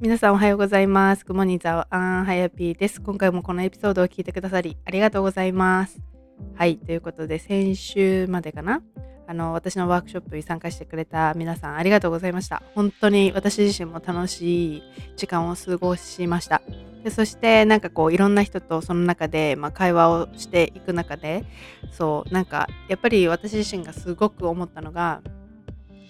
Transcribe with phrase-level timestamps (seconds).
[0.00, 1.26] 皆さんおはようございます。
[1.26, 3.02] くもにざおあんはやぴーです。
[3.02, 5.98] 今回もこのエピソードを聞いてくださりありがとうございます。
[6.54, 8.80] はい、ということで先週までかな
[9.26, 12.62] あの私のワークショップに参加してくれた皆さんありがとうございました。
[12.76, 14.82] 本当に私自身も楽しい
[15.16, 16.62] 時間を過ごしました。
[17.02, 21.44] でそしてなんかこういろんな人とその中で、まあ、会話をしていく中で
[21.90, 25.22] そうなんかやっぱり私自身がすごく思ったのが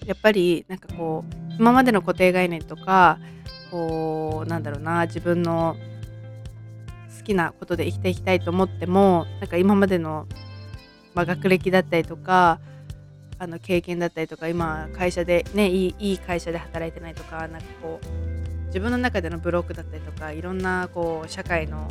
[0.05, 3.17] やっぱりなんかこう今までの固定概念とか
[3.71, 5.75] こうなんだろうな自分の
[7.17, 10.27] 好きなことで生きていきたいと思ってもなんか今までの、
[11.13, 12.59] まあ、学歴だったりとか
[13.37, 21.87] あの経験だったりとか今会社でねいいいい会社で働いてないとかなんかこう自分の中でのブロックだったりとかいろんなこう社会の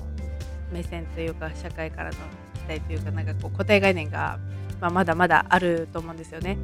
[0.72, 2.16] 目線というか社会からの
[2.54, 4.38] 期待というかなんかこう固定概念が、
[4.80, 6.58] まあ、まだまだあると思うんですよね。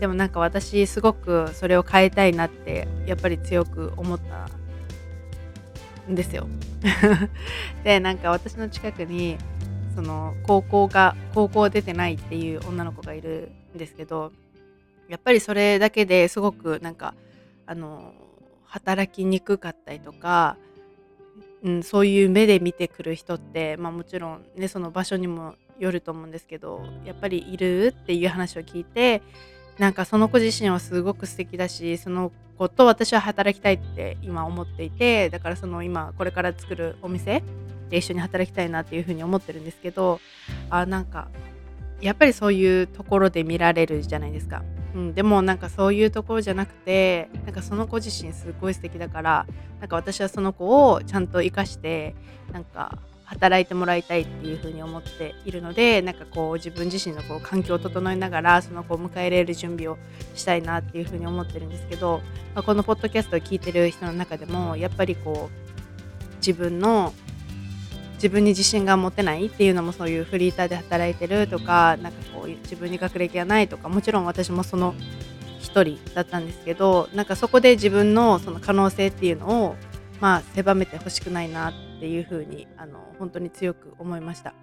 [0.00, 4.48] でもなんか私すごくそれを変えたいなってやっぱり強く思った
[6.10, 6.48] んですよ。
[7.84, 9.38] でなんか私の近くに
[9.94, 14.32] その高校が高校出てないっていう女の子がいるんですけど
[15.08, 17.14] やっぱりそれだけですごくなんか
[17.66, 18.14] あの
[18.64, 20.56] 働きにくかったりとか、
[21.64, 29.22] うん、そういう目で見てくる人って、まあ、もちろんねその場所にもよると思うんですけどやっぱりいるっていう話を聞いて
[29.80, 37.42] なんかその子自身はすごく素敵だしその子と私は働きたいって今思っていてだからその今これから作るお店
[37.88, 40.20] で一緒に働きたいなっていうふうに思ってるんですけど
[40.68, 41.28] あなんか
[42.02, 44.62] やっぱりそういうところで見られるじゃないですか、
[44.94, 49.46] うん、でもなんかそういうところじゃなくてなんかその子自身すごい素敵だから
[49.80, 52.14] なんか私はその子をちゃんと生かして
[52.52, 52.98] なんか
[53.30, 59.98] 働いてもらいたいっていうふうに思っているのでなんかこう自分自身のこう環境を整えながらその子を迎え入れる準備を
[60.34, 62.22] したいなっていうふうに思ってるんですけど、
[62.54, 67.14] まあ、このポッドキャストを聞いてる人の中でもやっぱりこう自分の
[68.14, 74.94] 自分に自信が持てないっていうのもそういうフリーターで働いてるとかなんかこう自分に学歴がないとかもちろん私もその
[75.60, 79.76] 一人だったんですけどなんかそこで自分のその可能性っていうのを
[80.20, 84.54] まあ狭めてほしくないなってていうふうにあの本当に強く思いました。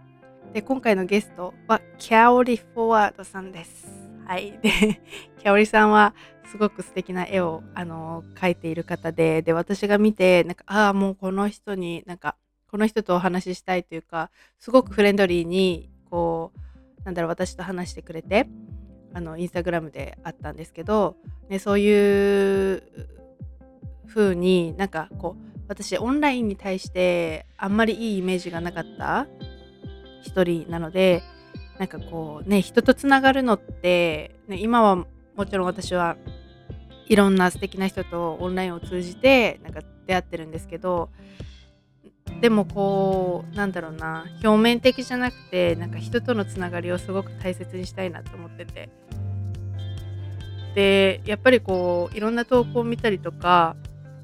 [0.53, 3.87] で今回のゲストはキャオリ・フォワードさんです。
[4.25, 4.57] はい。
[4.61, 4.69] で
[5.39, 6.15] キャオリさんは
[6.45, 12.35] すごく素敵な絵をあの描いている方でで私が見てなんかああもうこの人になんか
[12.71, 18.47] この人とお話ししたいというかすごくフレンドリーにこうなんだろう私と話してくれて
[19.13, 21.15] あのインスタグラムであったんですけど、
[21.49, 22.83] ね、そういう
[24.07, 29.27] 風になんかこう私オンラインに対してあんまりいいイメージがなかった。
[30.27, 31.23] 一人なので
[31.79, 34.95] なんかこうね人とつながるのって、ね、今は
[35.35, 36.17] もちろん私は
[37.07, 41.09] いろんな素敵な人とオンラインを通じてなんか出会ってるんですけど
[42.41, 48.89] でもこうなんだろうな表面的じゃなくてなんか人とのつながりをすごく大切にしたいなと思ってて。
[50.75, 53.75] でやっぱりこういろんな投稿を見たりとか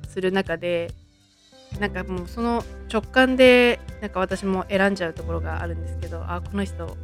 [0.07, 0.91] する中で
[1.79, 6.95] なんかもうその直感でなんか私も選んじゃうところがあるんですけどあこの人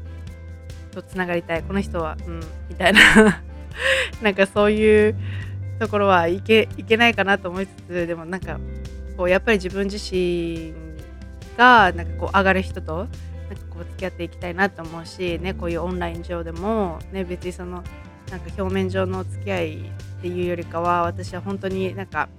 [0.91, 1.63] とつながりたい。
[1.63, 2.99] この人はうんみたいな。
[4.21, 5.15] なんかそういう
[5.79, 8.59] ところはいけいけないかなと思いつつでもなんか
[9.15, 10.73] こうやっぱり自分自身
[11.57, 13.15] がなんかこう上がる人となんか
[13.69, 17.83] こう付き合っていきたいなと思うし、ね、こういうオンライン上でも、ね、別にその
[18.29, 22.29] なんか表面上の付き合いっていうよりかは私は本当になんか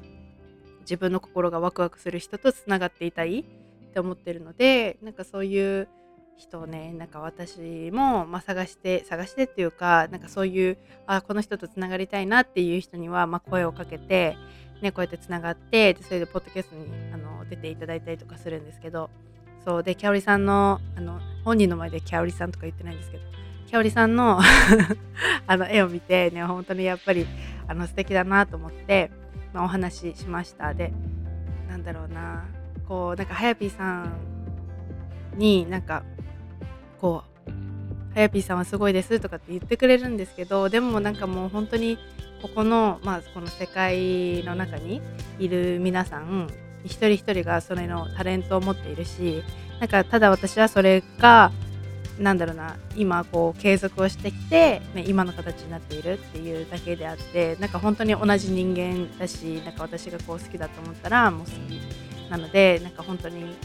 [0.91, 5.89] 自分の心がワクワクする人とつながっていたいって思ってるのでなんかそういう
[6.37, 14.37] 人をねなんか私も、まあ、探して探してっていうかなんかそういうあこの人とつながりたいなっていう人には、まあ、声をかけて、
[14.83, 19.11] ね、こうやってつながってでそれでポッドキャストにあの出ていただいたりとかするんですけど
[19.65, 23.23] そうでキャオリさんのあの本人の前でキャオリさんとか言ってないんですけど
[23.69, 24.41] キャオリさんの
[25.47, 27.27] あの絵を見てね本当にやっぱり
[27.69, 29.12] あの素敵だなと思って
[29.53, 30.75] まあ、お話ししました。
[30.75, 30.93] で
[31.69, 32.44] なんだろうな。
[32.91, 34.12] こうなんかはやぴーさん
[35.37, 36.02] になんか
[37.00, 37.50] こう
[38.12, 41.99] 「はやぴーさんはすごいです」とかって言ってくれるんですけどでもなんかもう本当に
[42.43, 45.00] ここの,、まあ、この世界の中に
[45.38, 46.49] いる皆さん
[46.85, 49.44] 一人一人がそれのタレントを持っているし
[49.79, 51.52] なんかただ私はそれが
[52.20, 63.56] なんだろうな今こう継続をしてきて、ね、今の形になっているっていうだけであってなんか本当に同じ人間だしなんか私がこう好きだと思ったらもう好きなのでなんか本当に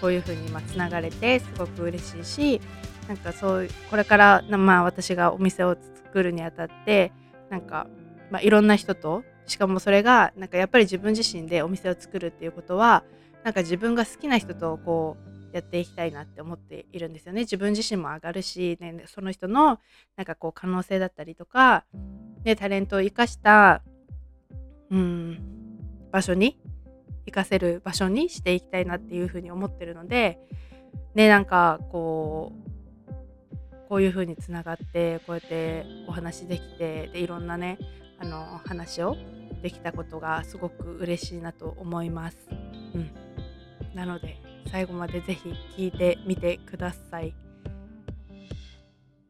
[0.00, 2.60] こういう風に今つながれてすごく嬉しいし
[3.08, 7.12] なんかそうこれからまあ私がお店を作るにあたって
[7.50, 7.88] なんか、
[8.30, 13.02] まあ、いろんな人としかもそれがなんかやっぱり自分自身でお店を作るっていうことは
[13.42, 19.78] なんか自分が好きな人とこうやっていきたいなって思っているんですよね自分自身も上がるし、ね、その人の
[20.16, 21.84] なんかこう可能性だったりとか、
[22.44, 23.82] ね、タレントを生かした
[24.90, 25.38] うん
[26.10, 26.58] 場所に
[27.26, 30.38] 活かせる場所にしていきたいなっていうふうに思ってるので
[31.14, 32.68] ねなんかこう
[33.88, 37.78] こういう風につながってこうやってお話できてでいろんなね
[38.18, 39.16] あの話を
[39.62, 42.36] できたことがすごく嬉しいなと思います。
[42.94, 43.10] うん、
[43.94, 44.36] なので
[44.70, 47.34] 最後までぜひ聞いてみてください。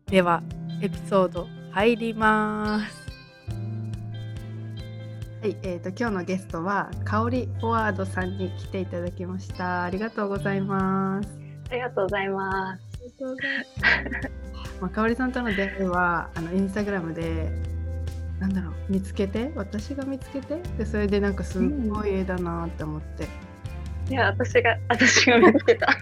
[0.07, 0.43] では
[0.81, 3.09] エピソード入ります。
[5.41, 9.85] はい、えーと、今日のゲストは香りフォワードさんに来ていただきました。
[9.85, 11.29] ありがとうございます。
[11.71, 12.89] ありがとうございます。
[14.81, 17.51] まあ、かおりさんとの出会いはあのインスタグラムで
[18.41, 23.31] なんだろう見つけて私が見つけてでそれでなんかすごい絵だなって思って、うん、
[24.09, 25.89] いや私が私が見つけた。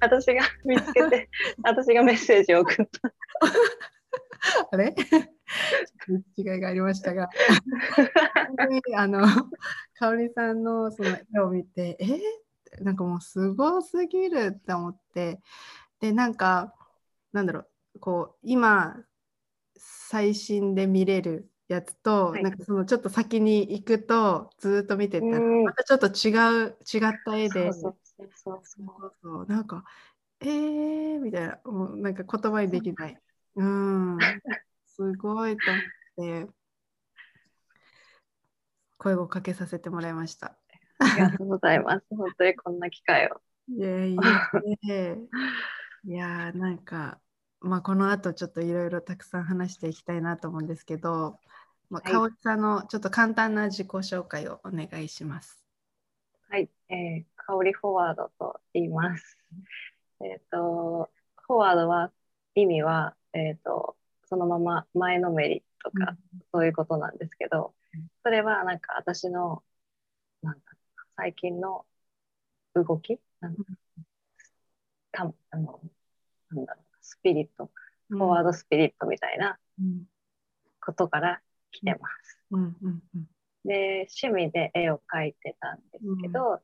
[0.00, 1.28] 私が見つけて
[1.62, 3.12] 私がメッセージを送った。
[4.70, 4.94] あれ？
[6.36, 7.28] 違いがありましたが。
[8.96, 9.26] あの
[9.94, 12.06] かおりさんのその絵を見てえ？
[12.80, 15.40] ー、なんかもうすごすぎるって思って。
[16.00, 16.74] でなんか
[17.32, 17.68] なんだろう。
[18.00, 18.96] こう今
[19.76, 26.30] 最新で見れるやつと、はい、なんかそのちょっと先に行くとずっと見てたらまたちょっと違
[26.66, 27.96] う違った絵でそう
[29.22, 29.84] そうなんか
[30.40, 33.18] えーみたいなもうなんか言葉にできない。
[33.56, 34.18] うん。
[34.86, 36.52] すごいと思って
[38.98, 40.56] 声をかけさせてもらいました。
[40.98, 42.06] ありがとうございます。
[42.10, 43.40] 本当にこんな機会を。
[43.68, 44.16] いやい
[44.82, 45.14] や
[46.04, 47.20] いやーなんか、
[47.60, 51.38] まあ、この後ちょっといろいろたくさん話していきたいなと思うんですけど、
[51.92, 55.62] まあ、かおりさんのちょっと簡単な自己紹介をお願いします。
[56.48, 59.36] はい、えー、香りフォワードと言います。
[60.22, 61.10] えっ、ー、と、
[61.46, 62.10] フォワードは
[62.54, 63.94] 意味は、えっ、ー、と、
[64.24, 67.74] そのまま前のめりとか、うん、そういうことなんですけど、
[68.22, 69.62] それはなんか私の、
[70.40, 70.60] なんだ
[71.18, 71.84] 最近の
[72.74, 73.56] 動きなん
[75.12, 75.78] たあの
[76.52, 77.70] なんだろうスピリット、
[78.08, 79.58] フォワードスピリットみたいな
[80.80, 82.38] ことから来てます。
[83.64, 86.60] で趣味で絵を描いてたんですけど、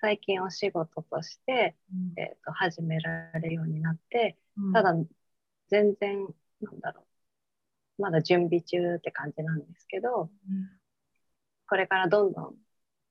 [0.00, 1.76] 最近お仕事として、
[2.16, 4.36] えーと、始められるようになって、
[4.72, 4.94] ただ
[5.68, 6.26] 全然
[6.60, 7.02] なんだろ
[7.98, 8.02] う。
[8.02, 10.30] まだ準備中って感じなんですけど、
[11.68, 12.54] これからどんどん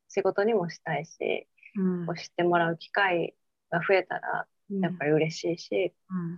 [0.07, 3.35] 仕事にもしたいし、うん、知ってもらう機会
[3.69, 6.37] が増えたらやっぱり嬉しいし、うん、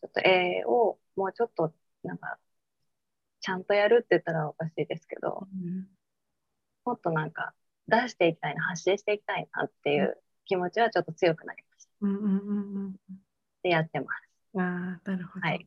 [0.00, 1.72] ちょっと絵をもうちょっと
[2.02, 2.38] なんか
[3.40, 5.86] ちゃんとやるって言ったらおかしいですけど、うん、
[6.84, 7.52] もっとなんか
[7.86, 11.90] 出していきたいな発信していきたいなっていう気持ちはちょっと強くなりました。
[12.02, 12.94] うんうんうんうん、
[13.62, 14.28] でやってます。
[14.56, 14.60] あ
[15.04, 15.46] なるほど。
[15.46, 15.66] はい、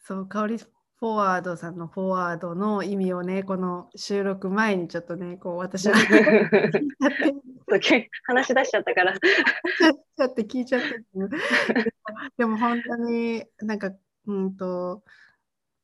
[0.00, 5.94] そう香りフォワードさんのフォワードの意味をねこの収録前にちょっとねこう私は
[8.24, 9.14] 話し出しちゃったから。
[9.20, 10.88] ちゃって聞いちゃって
[12.38, 13.92] でも本当になんか
[14.26, 15.04] うんと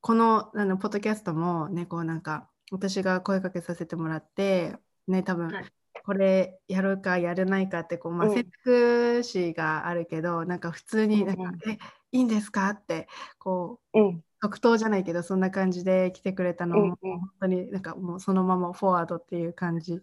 [0.02, 4.75] このあのポッドキャストもねこうなんか私が声かけさせてもらって
[5.06, 5.64] ね多分、はい、
[6.04, 11.78] これやるかやれないかってこう、まあ、選択肢があるけど、うん、なんか普通になんか、うん、え
[12.11, 13.06] いいんですかって
[13.38, 20.00] こう、うん、即答じゃないけどそんな感じで来てくれたのも、うんうん、本当になんかもうそのままフォワードっていう感じ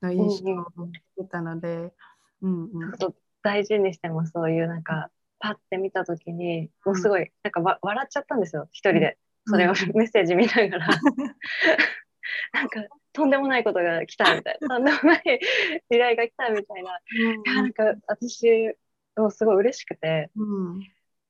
[0.00, 1.92] の印象を受けたので、
[2.40, 2.92] うんうん、
[3.42, 10.88] 大事にしてもそういうなんかパッて見た時にもうすごいなんかわ笑っちゃったんですよ一人でそれを メッセージ見ながら。
[12.52, 14.68] なんかとんでもないことが来たみたいな。
[14.76, 15.40] とんでもない
[15.90, 18.74] 依頼が来たみたいな、いやなんか私
[19.16, 20.80] もすごい嬉しくて、うん、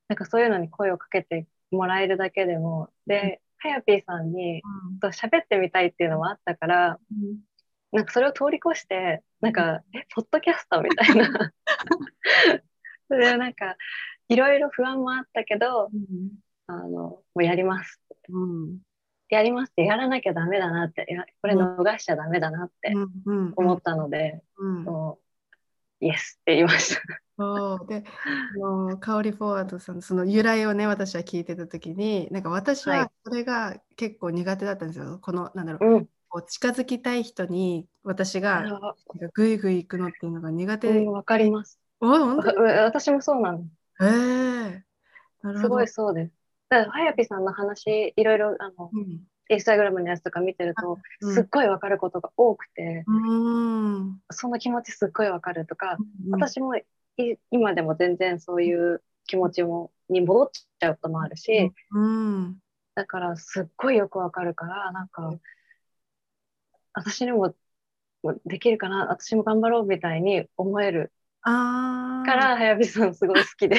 [0.09, 2.91] なんかそういうのに声をかけてもらえるだけでも。
[3.07, 4.63] で、はやぴーさんに
[5.01, 6.99] と喋ってみたいっていうのもあったから、
[7.93, 11.53] なんかそれを通り越してなんかえポッドキャストみたいな。
[13.09, 13.77] それはなんか
[14.29, 16.31] いろいろ不安もあったけど、うん、
[16.67, 18.79] あのもうやります、うん、
[19.29, 22.95] やりますってやらなきゃダメだなってやこれ逃しちゃダメだなって
[23.57, 24.85] 思ったので、うん。
[24.85, 25.15] うん、
[26.01, 27.01] イエスって言いました。
[27.39, 27.87] そう。
[27.87, 28.05] で
[28.57, 38.95] もう香りフォワードさんのその由来をね私は聞いてた時になんか私はそれが結構苦手だったんですよ、はい、このなんだろう、うん、こう近づきたい人に私が
[39.33, 40.89] ぐいぐい行くのっていうのが苦手。
[41.07, 41.79] わ、うん、かります。
[42.01, 43.61] 私もそうなの
[44.01, 44.85] へえ
[45.61, 46.42] すごいそうです
[46.73, 51.35] だからはやぴさんの話いろいろあの、うん、インスタグラムのやつとか見てると、うん。
[51.35, 54.19] すっごいわかることが多くて、うん。
[54.31, 56.85] その気持ちすっごいわかるとか、うん私もい
[57.51, 62.57] 今でも全然そういう気持ちもに戻っちゃうこともあるし、うん。
[62.95, 65.35] だからすっごいよくわかるからなんか
[66.95, 67.55] 私にも
[68.23, 71.13] もできるかな私も頑張ろうみたいに思える
[71.43, 71.51] か
[72.25, 73.77] らはやびさんすごい好きで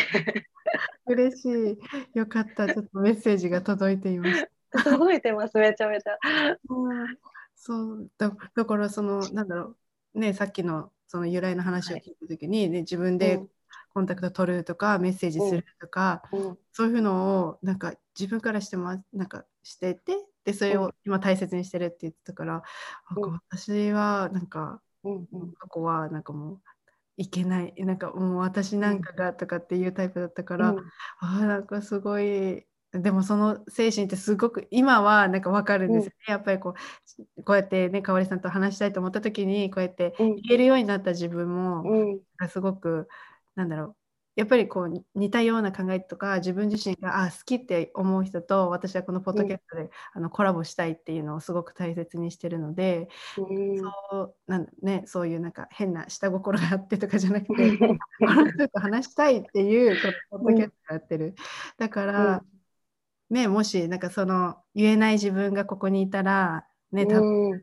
[1.05, 2.17] 嬉しい。
[2.17, 2.67] よかった。
[2.73, 4.49] ちょっとメッセージが届いています。
[4.83, 5.57] 届いてます。
[5.57, 6.17] めちゃめちゃ。
[6.69, 7.17] うん。
[7.55, 8.09] そう。
[8.17, 9.75] だだからそのなんだろ
[10.15, 10.19] う。
[10.19, 13.49] ねさっきのその由来の話を聞いた時に、ね自分でうん。
[13.93, 16.57] コンタクト取るとか、メッセージするとか、うん。
[16.71, 22.63] そういうのをなんか自分からしてまなんかしててでそれを今大切にしてるって言ってたから、あ
[23.15, 23.33] うん。
[23.49, 25.53] 私はなんかうんうん。
[25.53, 26.61] 過去はなんかもう
[27.17, 27.73] いけない。
[27.77, 30.79] なんかもう私なんかがとかっていうタイプだったから、うん。
[31.19, 32.65] あーなんかすごい。
[32.91, 36.75] でもその精神ってすごく今はなんかわかるんですよね、やっぱりこ
[37.37, 40.35] うこうやってねかわりさんと話したいと思った時にこうやってうん。
[40.35, 41.83] 言えるようになった自分も、
[42.49, 43.07] すごく
[43.55, 43.95] なんだろう
[44.35, 53.77] やっぱりこうに似たような考えとか自分自身があ好きって思う人と私はこのポッドキャストで、あのコラボしたいっていうのをすごく大切にしてるので、うん。
[53.77, 59.97] そうなんね、そういうなんか変な下心があってとかじゃなくてこの人と話したいっていう
[60.31, 61.35] ポッドキャストやってる。
[61.77, 62.43] だから、
[63.29, 67.61] ね、もしなんかその言えない自分がここにいたら、ね、多ん。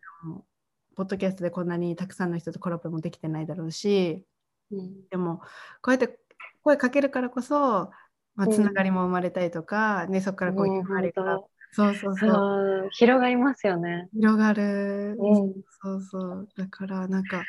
[0.96, 4.24] ポッドキャストでこんなにたくさんの人とコラボもできてないだろうし
[4.70, 5.08] うん。
[5.08, 5.40] でも
[5.82, 6.18] こうやって
[6.62, 7.90] 声かけるからこそ、
[8.34, 8.50] まあ、うん。
[8.50, 12.88] つながりも生まれたりとか、ね、そこからこういううんあれが本そうそうそう。
[12.92, 14.08] 広がりますよね。
[14.12, 15.52] 広がる、うん。
[15.82, 17.44] そうそうだからなんか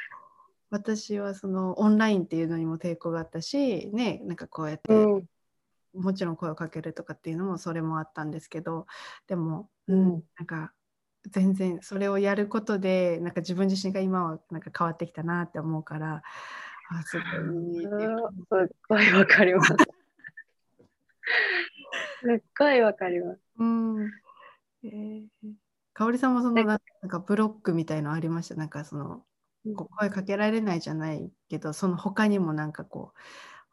[0.69, 5.25] 私はそのオンラインっていうのにも抵抗があったしねなんかこうやって、うん。
[5.93, 8.85] もちろん声をかけるとかっていうのもそれもあったんですけど
[9.27, 10.71] でも、ううんん、なんか
[11.29, 16.23] 全然それをやることでなんか自分自身が今はなんか変わってきたなって思うから
[16.93, 19.73] あすごいすっごいわかります。
[19.73, 19.75] す
[22.29, 23.39] っごいわかります。
[23.57, 24.11] うん。
[24.83, 25.27] えー、
[25.93, 28.55] かおりさんもそのえななんかブロックみたいのありました？
[28.55, 29.23] なんかその
[29.75, 33.19] こう声かけられないじゃないけどその他にもなんかこう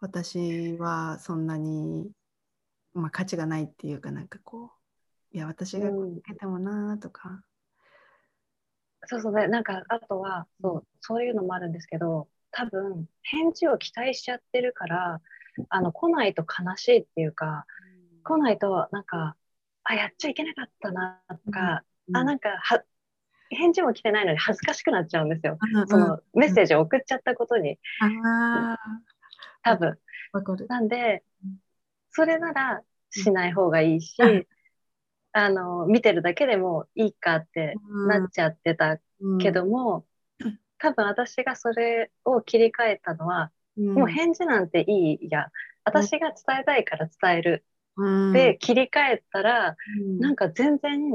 [0.01, 2.11] 私はそんなに、
[2.95, 4.71] まあ、価値がないっていうかなんかこ
[5.33, 7.43] ういや私がうんかけてもなとか、
[9.07, 15.21] そうそうね、なんかあとはそうそういうのもあるんですけど多分返事を期待しちゃってるから
[15.69, 17.67] あの来ないと悲しいっていうか
[18.25, 19.37] 来ないとなんか
[19.85, 22.83] あやっちゃいけなかったなとか、あなんかは
[23.51, 25.59] 返事も来てないのに恥ずかしくなっちゃうんですよ。
[25.61, 25.89] うんうん。
[25.89, 27.79] そのメッセージを送っちゃったことに。
[28.01, 28.77] あ
[29.63, 29.99] 多分。
[30.69, 31.57] なんでうん。
[32.11, 34.47] それならしない方がいいし、うん。
[35.33, 37.75] あの見てるだけでもいいかって
[38.09, 38.99] なっちゃってた
[39.41, 40.05] けども、
[40.79, 45.49] 多分私がそれを切り替えたのは、うん、もう返事なんていいや。
[45.85, 47.65] 私が伝えたいから伝える、
[47.97, 51.11] うん、で切り替えたら、うん、なんか全然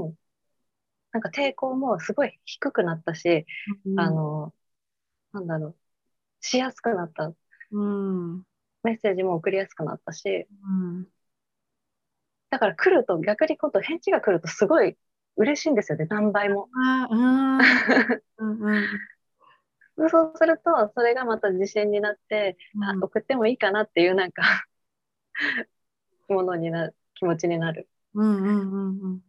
[1.12, 3.46] なんか抵抗もすごい低くなったし、
[3.86, 4.53] うん、あの
[5.32, 5.75] なんだろう
[6.41, 7.34] しやすくなった。
[7.72, 8.43] うん、うん、
[8.84, 10.27] メッセージも送りやすくなったし。
[10.27, 11.08] うん、
[12.50, 14.98] だから来ると逆に今度返事が来るとすごい
[15.38, 16.67] 嬉しいんですよね何倍も。
[20.09, 24.41] そうするとそれがまた自信になって、あ送ってもいいかなっていうなんか
[26.27, 27.88] ものになる気持ちになる。
[28.13, 29.21] うんうんうんうん。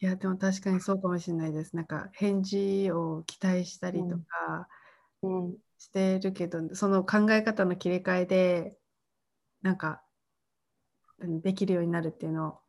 [0.00, 1.76] いや、でも確かにそうかもしれないです。
[1.76, 4.68] なんか返事を期待したりとか
[5.22, 8.78] うんしてるけど、その考え方の切り替えで、
[9.62, 10.02] なんか、
[11.18, 12.60] うんできるようになるっていうの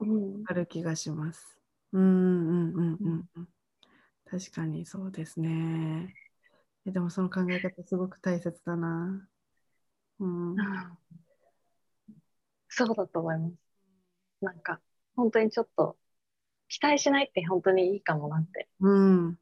[0.00, 1.58] うんある気がします。
[1.92, 3.48] うんうんうんうんうん。
[4.26, 6.14] 確かにそうですね。
[6.86, 9.28] えでもその考え方すごく大切だな。
[10.18, 10.56] うん。
[12.68, 13.54] そうだと思います。
[14.40, 14.80] なんか
[15.16, 15.98] 本当にちょっと
[16.68, 18.68] 期待しないって本当にいいかもなって。
[18.80, 19.38] うん。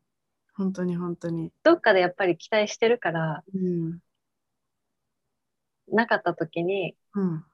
[0.55, 1.53] 本当に本当に。
[1.63, 4.01] どっかでやっぱり期待してるからうん。
[5.89, 7.45] なかった時にうん。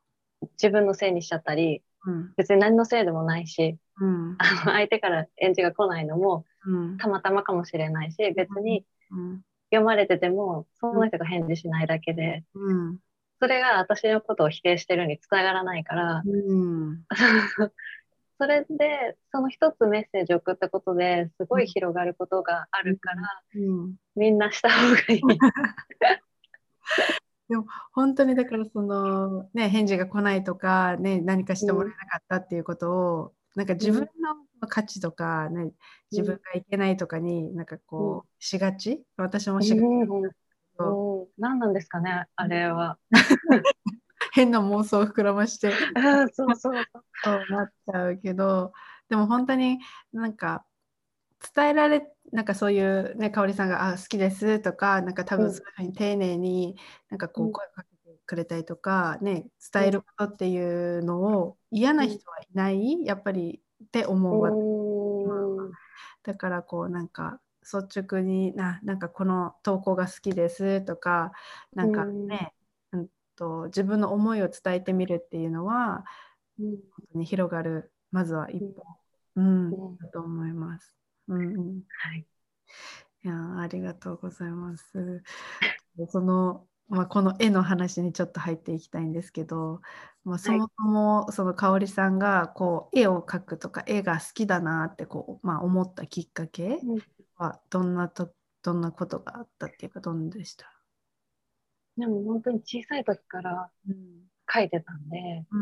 [0.52, 2.34] 自分のせいにしちゃったりうん。
[2.36, 4.36] 別に何のせいでもないしうん。
[4.38, 6.96] あの相手から返事が来ないのもうん。
[6.96, 9.42] たまたまかもしれないし別にうん。
[9.74, 12.98] 読まれててもその人が返事しないだけでうん。
[13.40, 17.02] それが私のことを否定してるにつながらないからうん。
[18.38, 23.22] それでその一つメッセージを送ったことですごい広がることがあるから、
[23.54, 23.94] うん。
[24.16, 25.20] みんなした方がいい。
[27.92, 34.08] 本当にだからそのね返事が来ないとかね何かしてもらえなかったっていうことを、なんか自分の
[34.66, 35.73] 価値とか、ね、
[36.11, 39.02] 自分がいけないとかになんかこう、しがち？
[39.16, 40.16] 私もしがち、う
[41.25, 42.99] ん、何なんですかねあれは。
[44.33, 45.73] 変な妄想を膨らまして。
[45.94, 46.85] あ そうそう
[47.23, 47.44] そう。
[47.50, 48.73] なっちゃうけど
[49.09, 49.78] でも本当に
[50.12, 50.64] なんか
[51.54, 56.76] 伝えられなんかそういうね香織さんがあ好きですとかなんか多分そういうふうに丁寧に
[57.11, 63.04] なんかこう声かけてくれたりとか、ね伝えることっていうのを嫌な人はいない？
[63.04, 65.72] やっぱりって思う
[66.22, 71.32] だからこうなんか率直にななんかこの投稿が好きですとか
[71.74, 72.52] なんかね、
[72.92, 76.04] うん、と自分の思いを伝えてみるっていうのは
[76.58, 76.66] うん。
[76.66, 78.84] 本当に広がるまずは一歩、
[79.36, 79.70] うん。
[79.96, 80.96] だと思います。
[81.28, 81.82] うんうん。
[81.98, 82.26] はい。
[83.24, 85.22] いやありがとうございます。
[86.08, 89.80] その、まあ、この絵の話にちょっと入っていきたいんですけど、
[90.24, 96.98] まあ、そもそもその香織さんがこう絵を描くとか絵が好きだなってこう、まあ、思ったきっかけうん。
[97.36, 100.72] はどんなとどんなことがあったっていうかどんなでした、
[101.96, 104.24] でも本当に小さい時からうん。
[104.52, 105.46] 書いてたんで。
[105.50, 105.58] う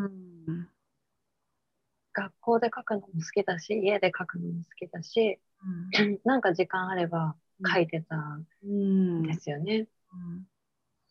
[0.53, 0.69] ん。
[2.13, 5.39] 学校で書くのも好きだし家で書くのも好きだし
[6.25, 7.37] なんか時間あれば
[7.75, 9.87] 書いてたんうんですよね。
[10.13, 10.52] うん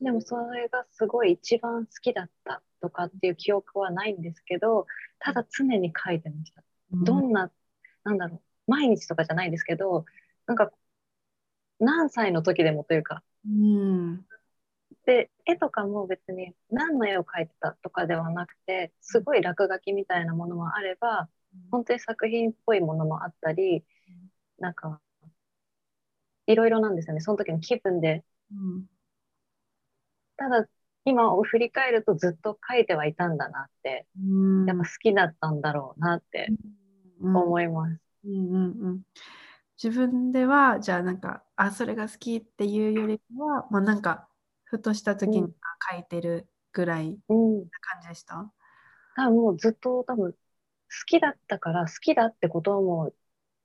[0.01, 4.87] でもそれがすごい一番好きだったとかっていう記憶はないんですけど
[5.19, 6.63] ただ常に書いてました。
[6.91, 7.51] どんな、
[8.03, 10.05] なんだろう、毎日とかじゃないんですけど、
[10.45, 10.71] なんか、
[11.79, 14.25] 何歳の時でもというか、うん。
[15.05, 21.29] で、絵とかも別に何の絵を描いてたとかではなくて、すごい落書きみたいなものもあれば、
[21.71, 23.83] 本当に作品っぽいものもあったり、
[24.59, 24.99] なんか、
[26.47, 28.23] いろいろなんですよね、その時の気分で。
[30.43, 30.67] うんただ、
[31.05, 36.47] 今を振り返るとずっと描いてはいたんだなって、うんやっぱ好きだったんだろうなって
[37.21, 37.99] うん思います。
[38.25, 39.01] うんうんうん、
[39.81, 44.27] 自分ではじゃあなんかあそれが好きっていうよりは、まあ、なんか
[44.63, 45.55] ふとした時にうん
[45.91, 47.59] 書いてるぐらいうん。
[47.61, 48.51] な感じでした？
[49.15, 50.37] 多分もうずっと多分好
[51.07, 53.11] きだったから好きだってことも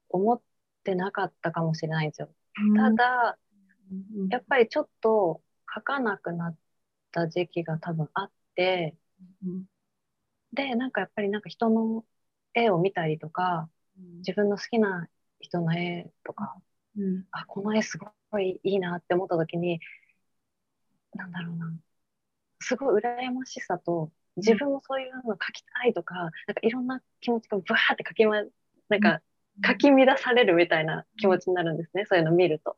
[0.08, 0.40] 思っ
[0.84, 2.30] てなかったかもしれないんですよ。
[2.76, 5.40] ただ、うんやっぱりちょっと
[5.72, 6.56] 書かなくなっ
[7.16, 8.94] た時期が多分あって、
[9.42, 9.64] うん。
[10.52, 12.04] で、なんかやっぱりなんか人の
[12.54, 13.68] 絵を見たりとか、
[14.18, 15.08] 自分の好きな
[15.40, 16.56] 人の絵とか、
[16.96, 17.24] うん。
[17.30, 19.80] あ、この絵すごいいいなって思った時に、
[21.14, 21.72] なんだろうな、
[22.60, 26.30] すごい羨ましさと、自分もそういうの描きたいとか、なんか
[26.62, 28.42] いろんな気持ちがブワーって書きま、
[28.88, 29.22] なんか
[29.62, 32.76] かき乱されるみたいな気持ちになるんですね、そういうのを見ると。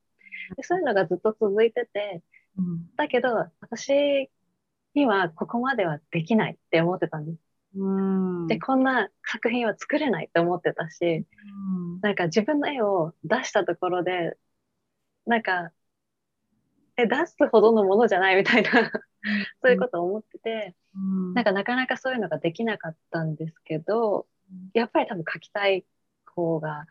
[0.56, 2.22] でそういうのがずっと続いてて、
[2.58, 2.90] うん。
[2.96, 4.30] だけど私
[4.94, 7.38] にはここまではできないって思ってたんです。
[7.76, 8.00] う
[8.44, 8.46] ん。
[8.46, 11.26] で、こんな作品は作れないって思ってたし、
[12.00, 14.36] なんか自分の絵を出したところで、
[15.26, 15.70] なんか、
[16.96, 18.70] え、出すほどのものじゃないみたいな、
[19.62, 21.34] そういうことを思ってて、うん。
[21.34, 24.26] なんかなかなかそういうのができなかったんですけど、
[24.72, 25.84] やっぱり多分書きたい
[26.24, 26.86] 方が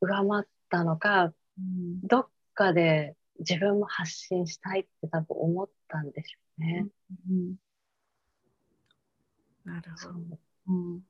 [0.00, 2.00] 上回ったのか、うん。
[2.02, 6.86] どっかで自分も発信したいって多分思ったんでしょうね。
[7.30, 7.54] うん
[9.64, 10.02] なるほど。
[10.02, 11.00] そううん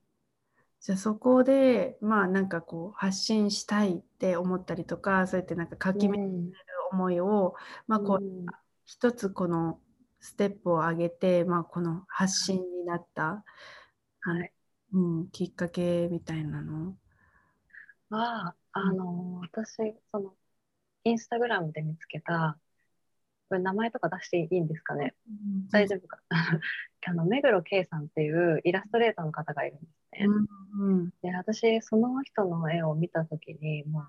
[0.80, 6.52] じゃあそこでまあなんかこう発信したいって思ったりとかそうやってなんか書きめるうん
[6.92, 7.54] 思いを、
[7.86, 8.46] まあこううん
[8.84, 9.80] 一つこの
[10.20, 13.44] ステップを上げて、まあ、この発信になった、
[14.20, 14.52] はい
[14.92, 16.94] うん、きっかけみたいなの？
[18.08, 20.34] は、あの、私、その、
[21.06, 22.58] インスタグラムで見つけた、
[23.48, 25.14] これ名前とか出していいんですかね？
[25.70, 26.18] 大丈夫か？
[27.08, 30.26] あの、目黒圭さんっていうイラストレーターの方がいるんですね。
[30.26, 31.10] うんうん。
[31.22, 34.02] で、私、その人の絵を見たときに、もう、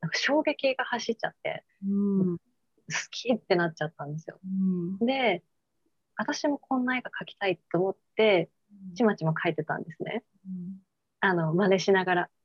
[0.00, 2.38] なんか衝撃が走っちゃって、うん。
[2.38, 2.42] 好
[3.12, 4.40] きってなっちゃったんですよ。
[4.44, 4.98] うん。
[4.98, 5.44] で、
[6.16, 8.50] 私もこんな絵が描きたいと思って、
[8.96, 10.24] ちまちま描いてたんですね。
[11.20, 12.35] あの、真似しながら、うんうん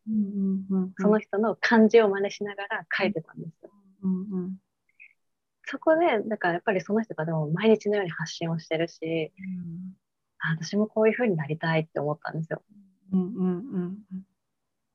[0.98, 3.72] その人の漢字を真似しながら描いてたんですよ。
[4.04, 4.58] うんうん
[5.64, 9.32] そこで、だからやっぱりその人がでも毎日のように発信をしてるし、
[10.40, 12.62] あ私もこういう風になりたいって思ったんですよ。
[13.14, 13.98] うんうんうん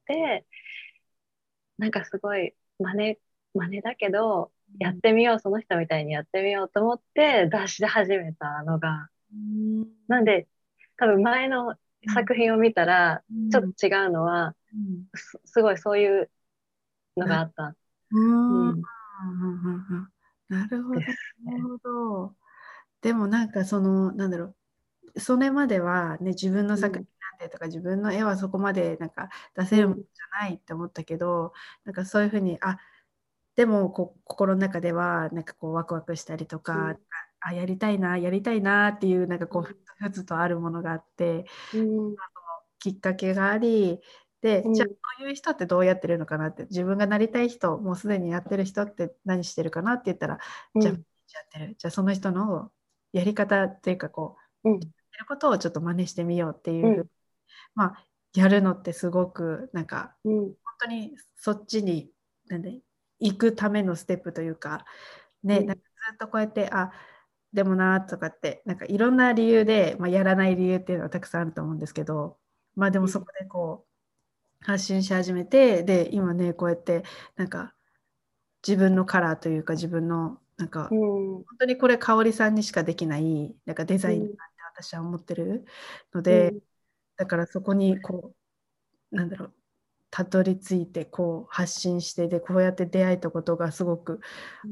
[0.06, 0.44] で、
[1.78, 3.18] なんかすごい真似、
[3.54, 9.86] 真似だけど、やってみよう、その人みたいにやってみようと思って出し始めたのが、うん。
[10.08, 10.46] なんで、
[10.96, 11.76] 多分前の
[12.12, 14.54] 作品を見たら、ちょっと違うのは、
[15.14, 16.30] すすごいそういう
[17.16, 17.74] のがあった。
[18.10, 18.68] うん。
[18.70, 18.82] うん。
[20.48, 21.52] なるほど、ですね。
[21.52, 22.34] なるほど。
[23.00, 25.20] でもなんかそのなんだろう。
[25.20, 27.06] それまではね自分の作品
[27.40, 31.52] なんてとか、自分の絵はそこまでなんか出せるものじゃないって思ったけど
[31.84, 32.78] なんかそういうふうにあ
[33.54, 36.96] でもこう心の中ではなんかこうワクワクしたりとか、うん
[37.46, 39.66] あやりたいなやりたいなっていうなんかこううん。
[39.66, 42.16] ふつふつとあるものがあってうん。
[42.78, 44.00] きっかけがあり
[44.42, 44.74] で、うん。
[44.74, 50.38] じゃあそういう人ってどうやってるのかなって自分がなりたい人もうすでにやってる人って何してるかなって言ったら、
[50.80, 51.04] じゃあうん
[51.34, 51.74] やってる。
[51.78, 52.70] じゃあその人の
[53.12, 54.80] やり方っていうかこううん。
[54.80, 54.86] や
[55.20, 57.06] ることをちょっと真似してみようっていう、うん。
[57.74, 58.04] まあ
[58.34, 60.40] やるのってすごくなんかうん。
[60.40, 62.10] 本当にそっちに
[62.48, 62.80] なんで
[63.18, 64.84] 行くためのステップというか
[65.42, 65.66] ね、うん。
[65.66, 66.92] なんかずっとこうやってあ
[67.52, 72.38] でもなとかってなんかいろんな理由で、まあ、やらない理由っていうのはたくさんあると思うんですけど
[72.74, 73.86] まあでもそこでこ
[74.62, 77.04] う発信し始めてで今ねこうやって
[77.36, 77.74] なんか
[78.66, 80.98] 自分のカラーというか自分のなんかうん。
[80.98, 84.36] 本当にこれ香織さんにしかできないなんかデザインなんて
[84.74, 85.64] 私は思ってる
[86.12, 86.54] ので、
[87.16, 88.34] だからそこにこ
[89.12, 89.54] うなんだろう
[90.10, 94.20] たどり着いてこう発信してでこうやって出会えたことがすごく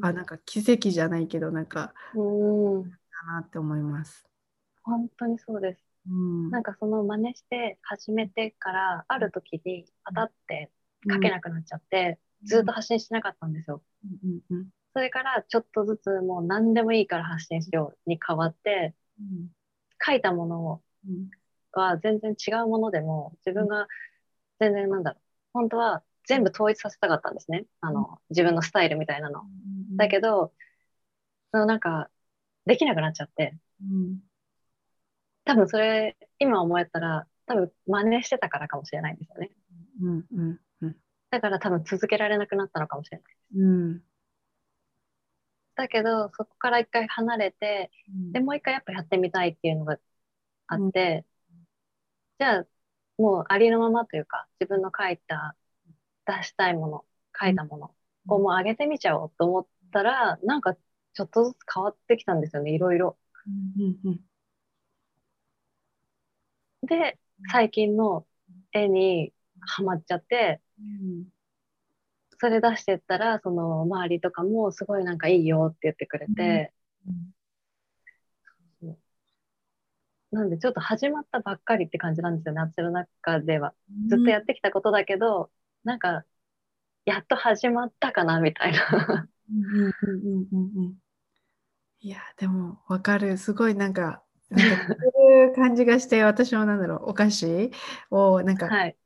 [0.01, 2.91] あなんか奇跡じゃないけどなんかうん。
[2.91, 4.25] だなって思います。
[4.83, 5.85] 本当にそうです。
[6.09, 10.71] うん、なんかその真似して始めてからある時にパタって
[11.11, 13.83] 書けなくなっちゃって、ずっと発信してなかったんですよ。
[14.05, 14.69] うんうんうん。
[14.93, 19.49] それからちょっとずつもう何でもいいから発信しように変わってうん。
[20.07, 21.31] 書いたものうん。
[21.73, 23.89] は全然違うものでも自分が
[24.61, 25.24] 全然なんだろう
[25.55, 27.65] 本当は全部統一させたかったんですね。
[27.81, 29.45] あの自分のスタイルみたいなの。
[29.97, 30.53] だけど
[31.53, 32.11] そのなんか
[32.67, 33.57] できなくなっちゃって。
[33.81, 34.19] うん。
[35.45, 39.51] 多分それ今思えたら多分真似してたからかもしれないんですよね。
[40.03, 40.97] うんうんうん。
[41.31, 43.37] だから多分続けられなくなったのかもしれない。
[43.57, 44.03] うん。
[45.77, 47.91] だけどそこから一回離れて
[48.33, 49.99] でもう一回やっぱやってみたいっていうのが
[50.67, 51.25] あって、
[52.39, 52.67] じゃあ
[53.19, 55.57] もうありのままというか自分の書いた
[56.27, 57.05] 出したいもの
[57.39, 57.95] 書いたもの
[58.29, 63.17] をもう上げてみちゃおうと思ったらなんかちょっとずつ変わってきたんですよねいろいろ。
[63.47, 64.21] うんうん
[66.87, 67.19] で
[67.51, 68.27] 最近の
[68.73, 71.25] 絵にハマっちゃってうん。
[72.39, 76.73] それ出してったらその周りとかもすごいなんかいいよって言ってくれて、
[80.35, 83.75] なんでちょっと始まったばっかりって感じなんですよね私の中では。
[84.09, 85.51] ずっとやってきたことだけど、
[85.85, 86.25] なんか
[87.07, 89.29] やっと始まったかなみたいな。
[89.51, 90.09] うんうんう
[90.41, 90.99] んうんうん
[92.01, 94.85] いやでもわかるすごいなんかなんかそ
[95.31, 97.71] ういう感じがして私もなんだろうお菓子
[98.11, 98.97] をなんかはい。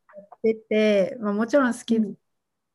[0.42, 2.14] 出て、まあ、もちろん好きうん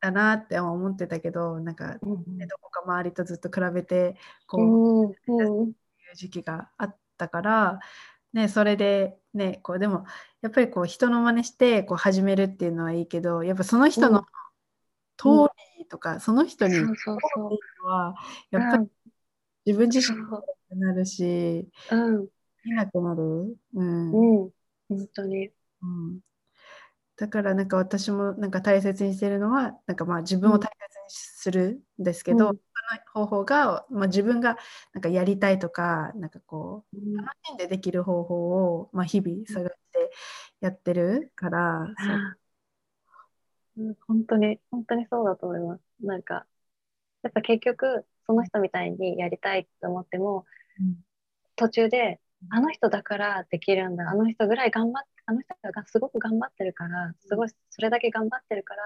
[0.00, 5.74] だなって思ってたけど、なんかうんねどこか周りとずっと比べてこうう、んうん
[6.10, 7.80] いう時期があったから、
[8.34, 10.04] ね、それでねこうでも
[10.42, 14.26] やっぱりこう人の真似してこう始めるっていうのはいいけどやっぱその人の
[15.16, 15.28] 通
[15.78, 17.48] りとか、その人にそうそうそ
[17.82, 17.86] う。
[17.86, 18.14] は
[18.50, 18.88] やっぱり
[19.64, 22.28] 自分自身もなるしうん。
[22.64, 24.42] 見なくなる、うん。
[24.44, 24.50] うん。
[24.88, 25.50] 本当に。
[25.82, 26.20] うん
[27.16, 32.56] だからなんか私もなんか大切にしてるのはなんかまあ自分を大切にするんですけど、うん。
[32.56, 34.56] その方法が、まあ、自分が
[34.92, 40.10] なんかやりたいとかなんかこう楽しんでできる方法を、まあ、日々探して
[40.60, 42.16] やってるから、そう。
[42.16, 42.36] うん
[44.06, 45.80] 本当に本当にそうだと思います。
[46.00, 46.46] なんか
[47.22, 50.44] やっぱ結局その人みたいにやりたいと思っても
[51.56, 58.82] 途中であの人だからできるんだあの人ぐらい頑張ってあの人がすごく頑張ってるからすごいそれだけ頑張ってるから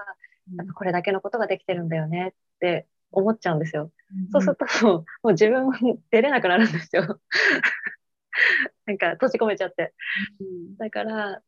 [0.57, 3.91] やっぱこれだけのことができてるんだよねって思っちゃうんですよ。
[4.31, 5.69] そうするともうもう自分
[6.11, 7.19] 出れなくなるんですよ。
[8.85, 9.93] なんか閉じ込めちゃって。
[10.39, 11.41] うんだから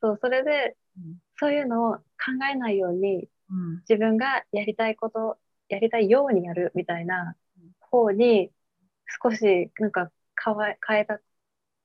[0.00, 2.02] そうそれでうんそういうのを考
[2.50, 7.36] えないようにうん自分がやりたいことやりたいようにやるみたいな
[7.80, 8.50] 方に
[9.22, 10.10] 少しなんか
[10.86, 11.20] 変えた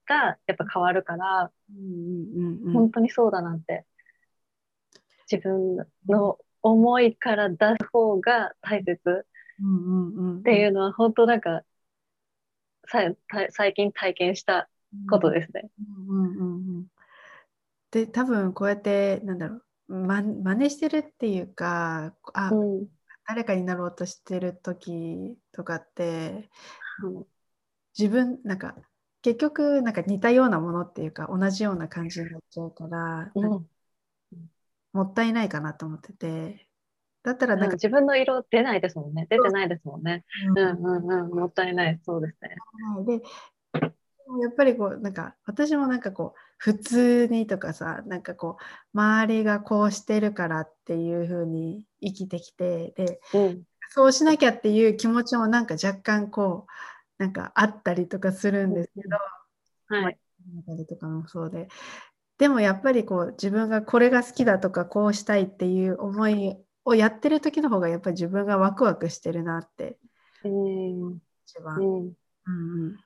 [0.05, 3.85] がやっぱ変わるから、うんうん本当にそうだなって。
[5.31, 9.25] 自分の思いから出す方が大切。
[9.61, 11.61] うんうんっていうのは本当なんか
[12.87, 13.15] 最
[13.73, 14.67] 近体験した
[15.09, 15.69] ことですね。
[16.09, 16.85] うんうんうんうん
[17.91, 19.95] で多分こうやってなんだろう。
[19.95, 22.87] ま真似してるっていうかあ、うん。
[23.27, 26.49] 誰かになろうとしてる時とかって
[27.03, 27.25] うん
[27.97, 28.75] 自分なんか
[29.23, 33.65] 結局なんか似たようなものっていうか同じような感じになっちゃうから、うん
[34.91, 36.67] もったいないかなと思ってて
[37.23, 39.25] だったらなんか、自分の色出ないですもんね。
[39.27, 40.23] 出てないですもんね。
[40.49, 41.31] うんうんうんうん。
[41.31, 41.99] もったいない。
[42.05, 42.55] そうですね。
[43.05, 43.23] で
[44.41, 53.63] やっぱりこうなんか私もなんかこう普通にとかさなんかこう周りがこうしてるからっていう風に生きてきてでうん。
[53.95, 56.71] そうしなきゃっていう気持ちもなんか若干こう
[57.23, 59.17] なんかあったりとかするんですけど、
[59.87, 60.17] はい。
[60.53, 61.69] 中でとかもそうで
[62.37, 69.97] でもやっぱりこう自分がこれが好きだとかこうしたいっていう思いをやってる時の方がやっぱり自分がワクワクしてるなって
[70.43, 71.19] うん。
[71.45, 71.77] 一番。
[71.77, 72.13] うん。
[72.45, 72.97] うんうん、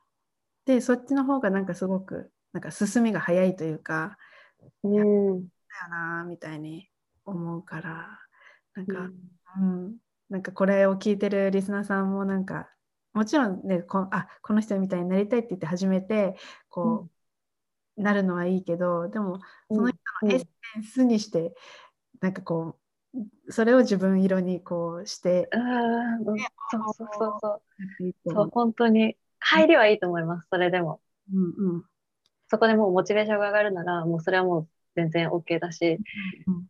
[0.66, 4.18] でそっちの方がなんかすごくなんか進みが早いというか
[4.82, 4.94] うん。
[4.96, 5.46] だよ
[5.92, 6.90] なみたいに
[7.24, 8.20] 思うから
[8.74, 9.12] なんか、
[9.62, 9.98] うん、
[10.32, 12.68] なんかこれを聞いてるリスナーさんもなんか
[13.18, 16.36] もちろんねこあこの人みたいになりたいって言って始めて
[16.70, 17.10] こ
[17.98, 20.46] う、なるのはいいけどでもその人のエッセ
[20.80, 21.56] ンスにして、
[22.22, 22.78] なんかこ
[23.16, 26.38] うそれを自分色にこうしてうん。
[26.70, 27.62] そうそうそうそう。
[28.28, 29.18] そう本当に。
[29.40, 30.48] 入りはいいと思います。
[30.52, 31.02] それでも。
[31.34, 31.84] うんうん
[32.50, 35.98] そこでもうモチベーションが上がるなら、もうそれはもう全然 OK だし、
[36.48, 36.66] うん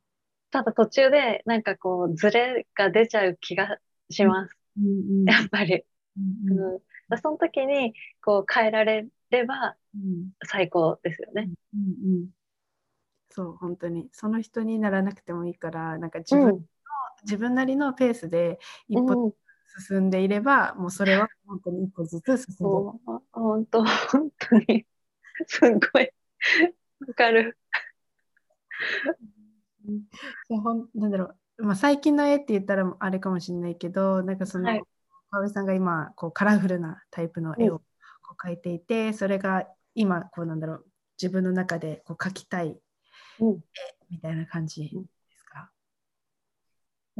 [0.50, 3.78] ただ途中でなんかこう、ズレが出ちゃう気が
[4.10, 4.58] します。
[4.78, 5.84] うんうんやっぱり。
[6.18, 6.82] うんう
[7.16, 7.18] ん。
[7.20, 10.32] その時に、こう、変えられればうん。
[10.46, 11.50] 最高ですよね。
[11.74, 12.28] うんうん
[13.30, 14.10] そう本当に。
[14.14, 16.66] その人にならなくてもいいからなんか自分,、うん。
[17.24, 19.34] 自分なりのペースで一歩うん。
[19.80, 22.78] 進んでいれば、もうそれは本当に一歩ずつ進んで
[23.32, 24.86] 本当、本当に、
[25.46, 26.12] すごい、
[27.06, 27.58] わかる。
[30.50, 34.84] いやほんなんだろう、まあ、最近の絵って言ったらあれかもしれないけどなんかその、はい
[35.30, 37.80] かおりさんが今こうカラフルなタイプの絵を
[38.22, 40.86] こう描いていて、それが今こうなんだろう
[41.22, 42.80] 自分の中でこう描きたい
[43.40, 43.64] うん。
[44.10, 44.90] みたいな感じで
[45.36, 45.72] すか、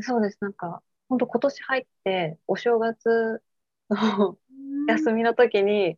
[0.02, 0.38] そうです。
[0.42, 3.42] なんか、本当今年入って、お正月
[3.90, 4.38] の
[4.88, 5.98] 休みの時に、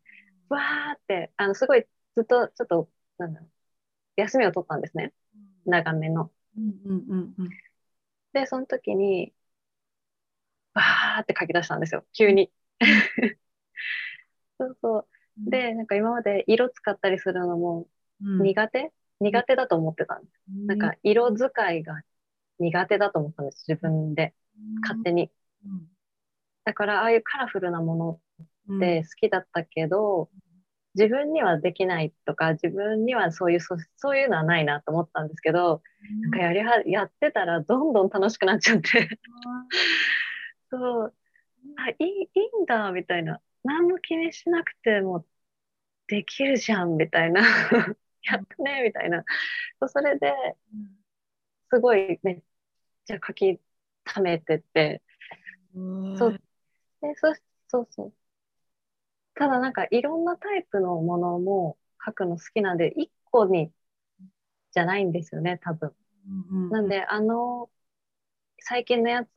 [0.50, 3.50] わーって、あの、すごいずっと、ちょっと、なんだろう、
[4.17, 5.13] 休みを取ったんですね。
[5.65, 6.32] 長めの。
[6.58, 7.50] うんうんうんうん
[8.32, 9.34] で、その時に、
[10.73, 12.05] わーって書き出したんですよ。
[12.13, 12.51] 急に。
[14.60, 15.08] そうそう。
[15.49, 17.88] で、なんか今まで色使ったりするのも
[18.21, 20.41] うん苦手、苦手だと思ってたんです。
[20.67, 22.01] なんか色使いが
[22.60, 23.65] 苦手だと思ったんです。
[23.67, 24.34] 自分で。
[24.82, 25.32] 勝手に。
[26.65, 28.19] だから、ああいうカラフルなもの
[28.75, 30.29] って好きだったけど、
[30.95, 35.82] 自分にはできないとか、自分にはそういう、そそういうのはないなと思ったんですけど、
[36.21, 38.89] なんかやりは、やってたらどんどん楽しくなっちゃって、
[40.71, 41.15] そう、
[41.77, 42.29] あ、いい、い
[42.60, 43.41] いんだ、みたいな。
[43.63, 45.25] 何も気にしなくても
[46.08, 47.41] できるじゃん、みたいな。
[48.23, 49.23] やったね、みたいな。
[49.79, 50.34] そうそれで、
[51.71, 52.43] すごいね、
[53.05, 53.60] じゃあ書き
[54.05, 55.01] 溜めてって、
[56.17, 56.34] そう
[57.01, 57.34] で、そ、
[57.67, 58.13] そうそう。
[59.36, 63.71] ただなんかいろんなタイプのものも書くの好きなんで、一個に
[64.71, 65.95] じゃないんですよね、多分。
[66.71, 67.69] なんで、あの、
[68.60, 69.29] 最近のやつ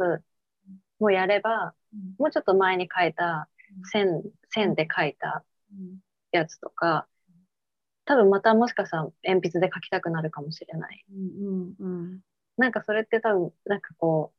[1.03, 1.75] もやれば、
[2.19, 3.49] もうちょっと前に書いた
[3.91, 5.45] 線、線で書いた
[6.31, 7.07] やつとか、
[8.05, 11.05] 多分またもしかしたら鉛筆で書きたくなるかもしれない。
[11.11, 12.21] うんうん
[12.59, 14.33] なんかそれって多分、なんかこ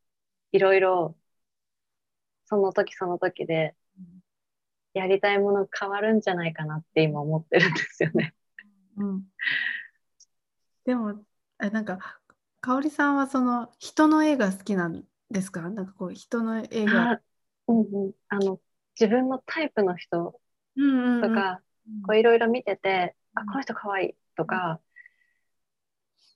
[0.54, 1.18] う、いろいろ、
[2.46, 3.76] その時その時で、
[4.94, 8.36] やりたいもの変わるんじゃないかなって今思ってるんですよね。
[8.98, 9.24] うん。
[10.86, 11.16] でも
[11.58, 11.98] あなんか
[12.62, 15.62] 香織さんはその人の絵が好きなんですか？
[15.62, 17.12] なんかこう人の絵が。
[17.12, 17.22] あ、
[17.68, 18.12] うんうん。
[18.30, 18.60] あの、
[19.00, 20.40] 自分のタイプの人
[20.76, 21.22] うんうんうん。
[21.22, 21.62] とか、
[22.06, 24.80] こういろいろ見てて、あ、この人可愛いとか、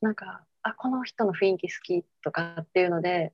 [0.02, 3.34] なんか、あ、この人の雰囲気好きとかっていうので、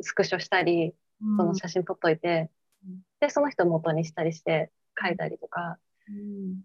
[0.00, 2.50] スクショしたり、その写真撮っといて、
[2.84, 3.00] うん。
[3.20, 5.78] で、その人を元にしたりして書いたりとか、
[6.08, 6.60] うん。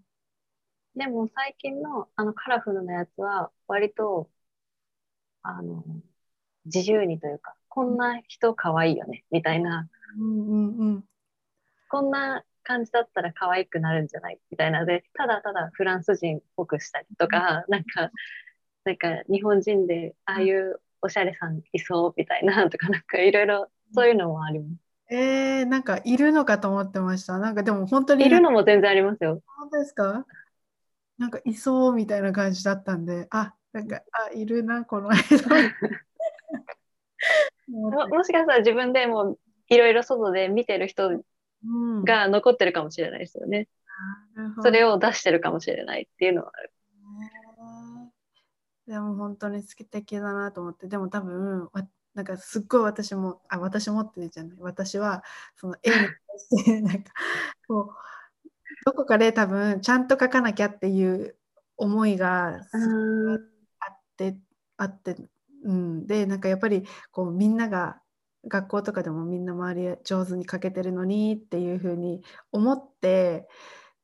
[0.95, 4.29] でも最近のあのカラフルなやつは割と、
[5.43, 5.83] あの、
[6.65, 9.87] 自由にというか、こんな人可愛いよね、みたいな、
[10.19, 11.03] うんうんうん
[11.89, 18.11] こんな感じだったら可愛くなるんじゃないみたいなので、ただただフランス人っぽくしたりとか、なんか、
[18.83, 24.65] なんか日本人でああいうおしゃれさんいそうみたいなとか、なんかいろいろそういうのもありま
[25.09, 25.13] す。
[25.13, 27.37] えー、なんかいるのかと思ってました。
[27.39, 29.41] なんかでも本当にいるのも全然ありますよ。
[29.57, 30.25] 本当ですか？
[31.17, 35.17] なんかいそうみたいな感じだったんで、あ、なんか、あ、いるな、この間。
[37.71, 41.09] ももしかしたら自分でもいろいろ外で見てる人
[41.63, 42.03] うん。
[42.03, 43.67] が残ってるかもしれないですよね。
[44.35, 44.61] なるほど。
[44.63, 46.71] それを出してるかもしれないっていうのはある。
[48.87, 50.87] でも本当に素敵だなと思って。
[50.87, 54.57] でも多分わなんかすっごい私もあ私もってじゃない。
[54.59, 55.23] 私は
[55.55, 56.07] その絵に対
[56.39, 57.11] してなんか
[57.67, 58.49] こう
[58.85, 61.37] どこかで多分ちゃんと書かなきゃっていう
[61.77, 62.61] 思いがあっ
[64.17, 64.35] て
[64.77, 65.15] あって、
[65.63, 68.01] うん、でなんかやっぱりこうみんなが
[68.47, 73.47] 学校とかでもみんな周り上手に書けてるのにっていうふうに思って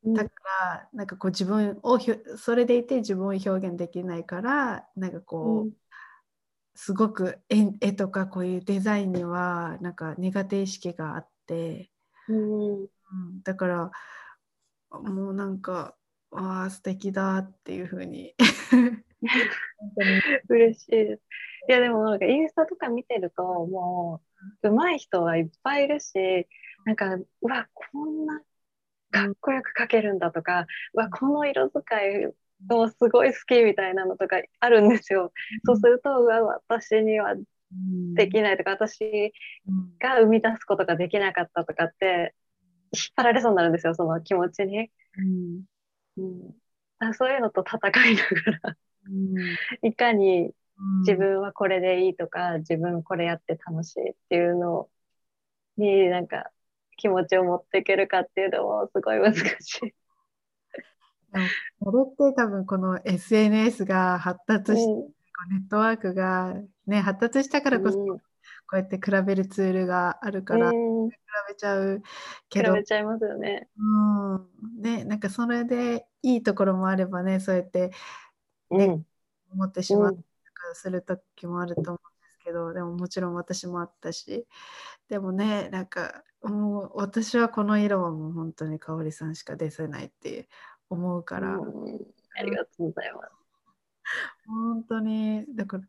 [0.05, 0.29] だか
[0.61, 1.99] らなんかこう自分を
[2.37, 5.71] それでいて自分を表現できないからなんかこう、うん。
[6.79, 11.89] すごく絵絵とかこういうデザインにはなんか苦手意識があって、
[12.29, 12.87] うんうん、
[13.43, 13.91] だから
[14.91, 15.95] もうなんか
[16.31, 18.35] ああ素敵だっていうふうに
[20.49, 21.21] 嬉しいです。
[21.69, 24.21] いやでもなんかインスタとか見てるとも
[24.63, 26.47] う上手い人はいっぱいいるし
[26.85, 28.41] なんかうわこんな
[29.11, 32.33] かっこよく描けるんだとか、うわこの色使い
[32.69, 35.31] もすごい好きみたいなのとかあるんですよ。
[35.65, 37.37] そうするとうわ私にはう
[37.75, 39.33] んできないとか私
[39.67, 42.33] うんが生み出すことができなかったとかって
[42.93, 44.89] 引っ張られそうになるんですよその気持ちに。
[45.17, 45.63] うん
[47.13, 47.77] そういうのと戦
[48.09, 48.77] いながらうん
[49.81, 51.01] いかにうん。
[51.01, 54.89] 自分はこれでいいとか、自分これやって楽しいっていうの
[55.77, 56.51] になんか
[56.97, 59.95] 気持ちを持っていけるかっていうのもすごい難しい。
[61.83, 65.13] それって多分この SNS が発達して、うん。
[65.51, 66.55] ネットワークが、
[66.87, 68.17] ね、発達したからこそ、うん。
[68.17, 68.23] こ
[68.73, 71.09] うやって比べるツールがあるから、比うん、
[71.49, 72.01] べちゃう
[72.49, 73.67] け比ど、べちゃいますよね。
[73.77, 74.81] うん。
[74.81, 77.91] ね、なんかそれでいいところもあればねそうやって
[78.69, 79.05] うん、
[79.53, 80.23] 思ってしまったり
[80.73, 82.01] する時もあると思うんで
[82.39, 84.45] すけど、でももちろん私もあったし。
[85.09, 90.49] でもねなんかもう私はこの色はもう本当に香織さんしか出せないって
[90.89, 91.97] 思うから、うん。
[92.37, 93.31] ありがとうございます。
[94.47, 95.45] 本当に。
[95.55, 95.83] だから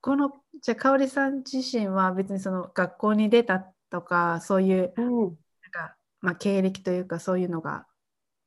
[0.00, 5.36] このじゃあ香織さん自身は別にその学校に出たとかそういううん、なん
[5.70, 7.86] か、まあ、経歴というかそういうのが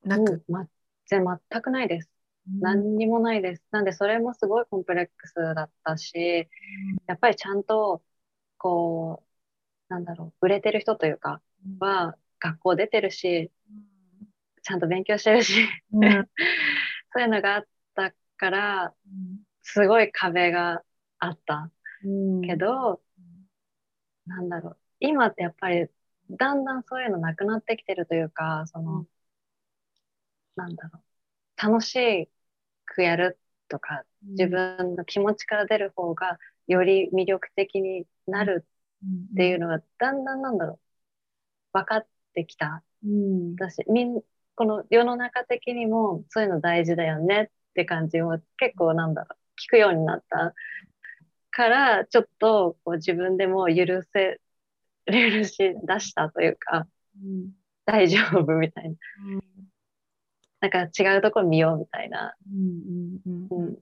[0.03, 0.69] なく、うん、
[1.09, 2.09] 全くないです。
[2.47, 3.63] 何にもないです。
[3.71, 6.49] なんでそれもすごいコンプレックスだったし、
[7.07, 8.03] やっぱりちゃんと
[8.57, 9.23] こ
[9.89, 11.41] うなんだろう売れてる人というか
[11.79, 13.51] は学校出てるし
[14.63, 18.93] ちゃんと勉強してるし そういうのがあったから
[19.61, 20.83] すごい壁が
[21.19, 21.71] あった
[22.03, 22.41] うん。
[22.41, 22.99] けど、
[24.25, 25.87] なんだろう今ってやっぱり
[26.31, 29.07] だんだんそういうのなくなってきてるというかその、うん。
[30.55, 31.10] なんだろう
[31.61, 32.29] 楽し
[32.85, 38.65] くやるとか自分の気持ちから出る方がより魅力的になる
[39.33, 40.79] っていうのがだんだんなんだろう。
[41.73, 42.83] 分かってきた。
[43.03, 43.55] うん。
[43.55, 44.21] 私みん
[44.55, 49.35] この世の中的にもそういうの大事だよねって感じも結構なんだろう。
[49.59, 50.53] 聞くようになった
[51.51, 54.39] からちょっとこう自分でも許せ
[55.05, 56.87] 許し出したというか
[57.23, 57.51] うん。
[57.85, 58.95] 大丈夫みたいな
[60.61, 63.77] なんか違うところ見ようみたいな、うんうんうんうん、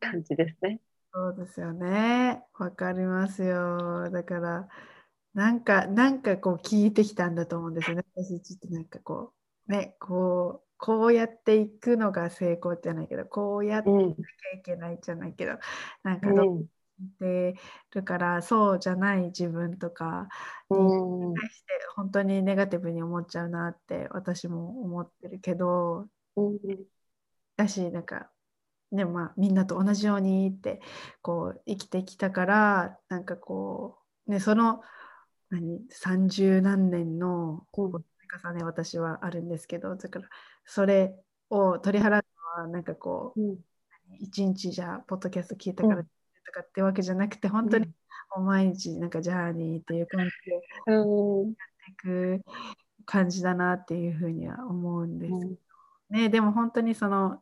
[0.00, 0.80] 感じですね。
[1.12, 2.42] そうですよね。
[2.54, 4.10] わかりますよ。
[4.10, 4.68] だから、
[5.34, 8.04] なんか、なんかこう聞いてきたんだと思うんですよね。
[8.14, 9.34] 私ちょっとなんかこ
[9.68, 15.58] う、ね、こう、こうやっていくのが成功じゃないけど、こうやってうんいかなきゃいけないじゃないけど、
[16.04, 16.64] なんかどうんっ
[17.08, 17.54] て
[17.94, 20.28] るから、そうじゃない自分とか
[20.68, 26.58] うんに対して本当にネガティブに思っちゃうなって私も思ってるけど、うん。
[27.56, 28.30] だしなんか
[28.90, 30.80] ねまあみんなと同じようにって
[31.22, 34.80] こう生きてきたからなんかこうねその
[35.50, 38.02] 何30何年の重
[38.54, 40.28] ね私はあるんですけどだから
[40.64, 41.14] それ
[41.50, 42.10] を取り払う
[42.58, 43.58] のはなんかこううん。
[44.18, 46.06] 一日じゃあポッドキャスト聞いたからうん
[46.50, 47.86] とかってわけじゃなくて本当に
[48.36, 51.50] もう毎日なんかジャーニーっていう感じでうん。
[51.50, 51.54] い
[51.96, 52.42] く
[53.06, 55.56] 感じだなっていうふうには思うんですうん。
[56.10, 57.40] ね、でも本当にその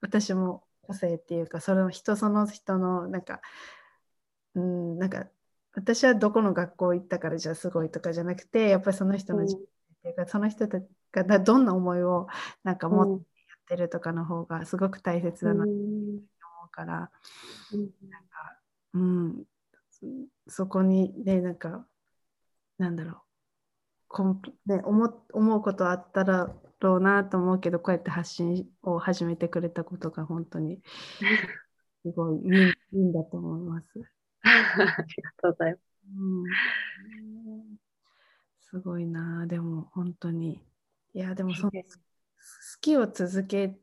[0.00, 3.40] 私も個性っていうかその人その人のなんか
[4.54, 5.26] うんなんか
[5.74, 9.66] 私はどこの学校行ったからじゃあすごいとかじゃなくてやっぱりその人の自分っ
[10.02, 12.26] ていうか、その人たちがなどんな思いを
[12.64, 15.78] なんか持ってやってるとかの方がすごく大切だなと思
[16.68, 17.10] うから、
[18.94, 19.44] うん、
[19.90, 20.06] そ
[20.46, 21.86] そこにねなんか
[22.78, 23.14] なんだろう。
[24.10, 30.80] こん、ね、思思うことあったらろうなと思うけどこうやって発信を始めてくれたことが本当に
[32.02, 33.86] すごいいいいいんだと思います。
[34.42, 35.82] ありがとうございます。
[36.06, 37.78] うん、
[38.60, 39.46] すごいな。
[39.46, 40.62] でも本当に。
[41.14, 41.80] いやでもその好
[42.80, 43.76] きを続け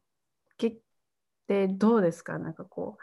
[1.47, 2.39] てどうですか？
[2.39, 2.97] なんかこ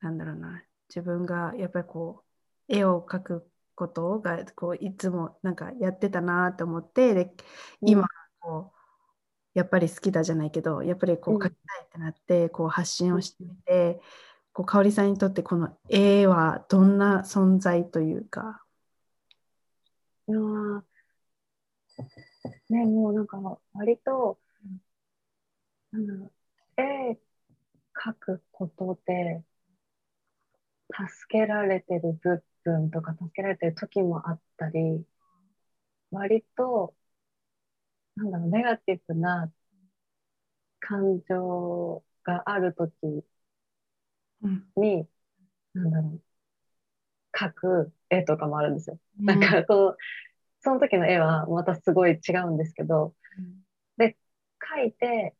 [0.00, 0.62] うなんだろうな。
[0.88, 2.22] 自分がやっぱりこ
[2.68, 7.34] う絵を描くことがこういつもなんかやってたなと思ってで
[7.80, 8.06] 今
[8.40, 14.00] こうやっぱり好きだじゃないけどやっぱりこう書きたいってなってこう発信をしてみて、
[14.52, 18.62] こう香織さんにとってこの絵はどんな存在というか？
[20.28, 20.38] いや
[22.70, 23.38] ねもうなんか
[23.72, 24.38] 割と、
[25.92, 26.32] なんだろう
[26.76, 27.18] 絵
[27.94, 29.42] 描くことで
[30.90, 35.04] 助けられてる部分とか助けられてる時もあったり
[36.10, 36.94] 割と
[38.16, 39.50] なんだろうネガティブな
[40.80, 42.92] 感情がある時
[44.76, 45.06] に、
[45.74, 46.22] うん、なんだろう
[47.32, 48.98] 描く絵とかもあるんですよ。
[49.20, 49.96] うん、なんかこう
[50.60, 53.62] その時の絵はまたすごい違うんですけど、うん、
[53.96, 54.16] で
[54.76, 55.34] 描いて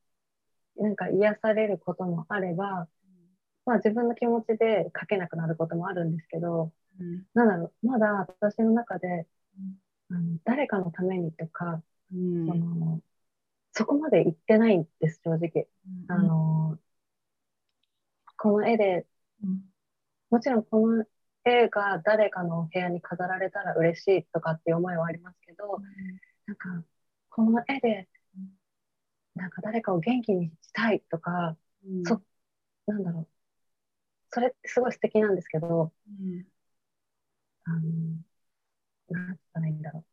[0.77, 2.89] なんか癒されることもあれば、
[3.64, 9.27] まあ、自分の気持ちで描けなくなることもあるんですけど、うん、なんだろうまだ私の中で、
[10.11, 13.01] うん、あの誰かのためにとか、うん、その
[13.73, 15.66] そこまで行ってないんです正直。
[16.09, 16.79] あの
[18.37, 19.07] この絵で、
[20.31, 21.05] もちろんこの
[21.45, 25.81] 絵が誰かの部屋に飾られたら嬉しいとかっていう思いはありますけど、
[26.47, 26.85] なんか
[27.31, 28.09] この絵で
[29.43, 32.22] なんか誰かを元気にしたいとか、うん、そ
[32.86, 33.28] なんだろう。
[34.30, 36.47] それってすごい素敵なんですけど、うん、
[37.64, 37.80] あの
[39.11, 40.05] なんつったらいいんだろ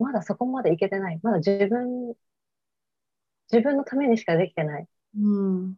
[0.00, 0.04] う。
[0.04, 1.20] まだそこまでいけてない。
[1.22, 2.14] まだ自分
[3.52, 5.74] 自分のためにしかできてない、うん、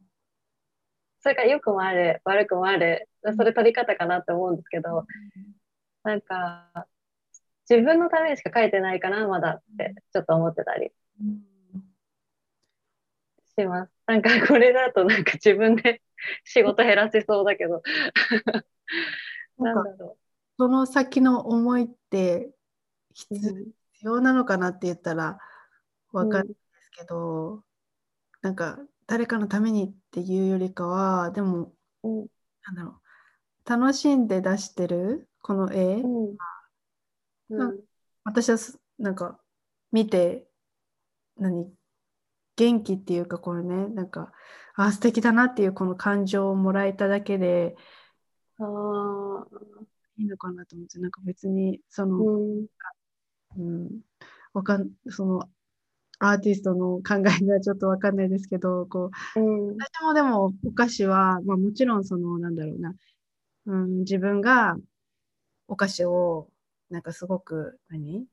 [1.20, 3.06] それから良くもある悪くもある
[3.36, 5.04] それ取り方かなって思うんですけど、うん、
[6.04, 6.86] なんか
[7.68, 10.90] 自分のためにしか書いてないかなまだってちょっと思ってたり。
[11.20, 11.55] うん
[13.58, 13.92] します。
[14.06, 16.02] なんかこれだとなんか自分で
[16.44, 17.82] 仕事減らせそうだけど。
[19.58, 20.18] なんだろう。
[20.58, 22.50] その先の思いって
[23.12, 25.38] 必要なのかなって言ったら
[26.12, 27.62] 分かるんですけど、うん、
[28.42, 32.26] なんか誰かのためにっていうよりかはでも、うん、
[32.64, 33.00] なんだろ
[33.66, 36.36] う楽しんで出してるこの絵、うん
[37.50, 37.80] うん、
[38.24, 38.58] 私は
[38.98, 39.38] なんか
[39.92, 40.48] 見て
[41.36, 41.70] 何
[42.56, 44.32] 元気っていうかこれねなんか
[44.74, 47.76] あ素敵だなっていうこの感情をもらえただけで
[48.58, 49.44] あ
[50.18, 52.66] いいのかなと思ってなんか別にその、うん、
[53.58, 53.88] うん、
[54.54, 55.48] わかんその
[56.18, 62.94] アーティストの考えにはちょっとわかんないですけどこう、うん、私もでもお菓子は、まあ、もちろんそのなんだろうな、
[63.66, 64.76] うん、自分が
[65.68, 66.48] お菓子を
[66.88, 68.24] なんかすごく何？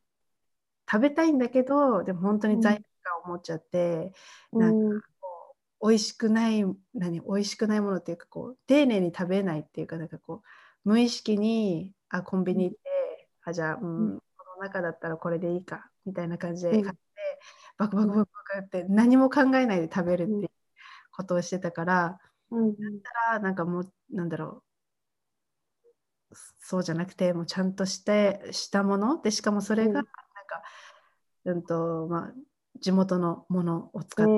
[0.89, 2.83] 食べたいんだけどでも本当に罪
[3.25, 4.11] 思っちゃって
[4.51, 16.91] なんかこう美味しくない何美味しくないものっていうかこう丁寧に食べないっていうかなんかこう無意識にあコンビニ行って、あじゃあ、うん、この中だったらこれでいいかみたいな感じで買って、
[17.77, 18.25] バクバクバクバ
[18.61, 20.49] クって何も考えないで食べるっていう
[21.11, 22.19] ことをしてたから、
[22.51, 22.75] うん、だっ
[23.27, 24.63] たらなんかもうなんだろ
[26.31, 29.21] うそうじゃなくてもうちゃんとしてしたもの？
[29.21, 30.11] でしかもそれがなんか、
[31.45, 32.33] うんとまあ、
[32.83, 34.31] 地元のものを使って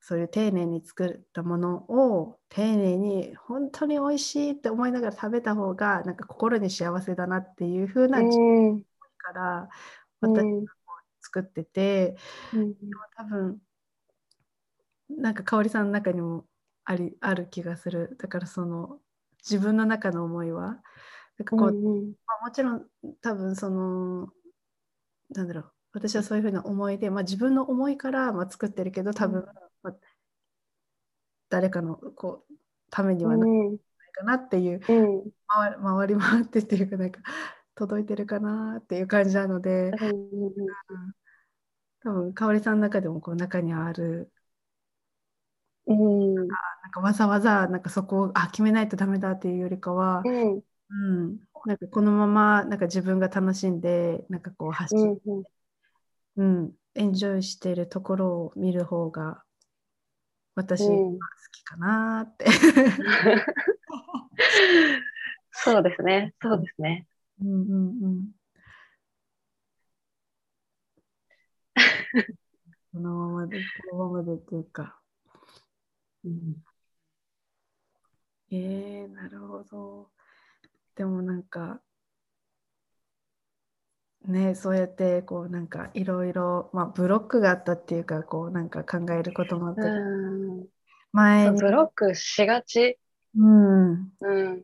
[0.00, 8.82] そういう丁寧に作ったものを丁寧に本当に美味しいって思いながら食べた方がなんか心に幸せだなっていう風な自分
[9.18, 9.68] から
[10.20, 10.72] 私が
[11.20, 12.16] 作ってて、
[12.52, 12.74] でも
[13.16, 13.58] 多分
[15.10, 16.46] なんか香織さんの中にも
[16.84, 18.16] ありある気がする。
[18.18, 18.98] だからその
[19.48, 20.82] 自分の中の思いは
[21.38, 22.86] なんかこう、うんうん、まあ、もちろん
[23.20, 24.28] 多分その
[25.30, 29.46] なんだろう私はそういうふうな思いで、まあ、自分の思いからまあ作ってるけど多分、
[29.82, 29.94] まあ、
[31.50, 32.54] 誰かのこう
[32.90, 33.78] ためにはならない
[34.12, 37.20] かなっていう、うん、回回り回ってっていうかなんか
[37.74, 40.52] 届いてるかなっていう感じなので、うん、
[42.02, 44.30] 多分香織さんの中でもこう中にある、
[45.86, 46.48] うん、なん
[46.92, 55.42] かわざわざなんかそこをあ決めないとダメだっていうよりかは、うん、うん、なんかこのままなんか自分が楽しんでなんかこう発信うん、
[56.36, 59.42] エンジョイしてるところを見る方が
[60.54, 61.18] 私は好
[61.50, 62.46] きかなって、
[65.50, 67.06] そうですね、そうですね。
[67.40, 68.30] うんうんうん。
[72.92, 73.58] このままで、
[73.90, 75.00] このままでっていうか。
[76.24, 76.62] うん、
[78.50, 80.10] えー、なるほど。
[80.94, 81.80] でもなんか、
[84.26, 89.82] ね、そうやってこうなんかいろいろ、まあ、ブロックがあったっていうかこうなんか考えることもあった
[91.12, 92.98] 前にブロックしがち、
[93.36, 94.62] うんうん、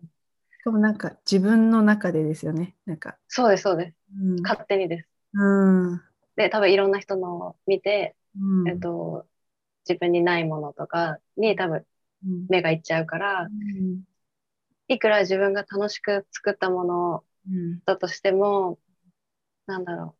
[0.68, 2.76] かもなんか自分の中でですよね。
[2.86, 3.16] なんか。
[3.28, 3.94] そうです、そうです。
[4.20, 4.42] うん。
[4.42, 5.08] 勝手にです。
[5.32, 6.00] うん。
[6.36, 9.26] で、多分いろんな人のを見て、うんえっと、
[9.88, 11.84] 自分にないものとかに多分
[12.24, 13.48] うん目がいっちゃうから、
[14.88, 18.78] いくら自分が楽しく作ったものうんだとしても、
[19.68, 20.18] なんだろう。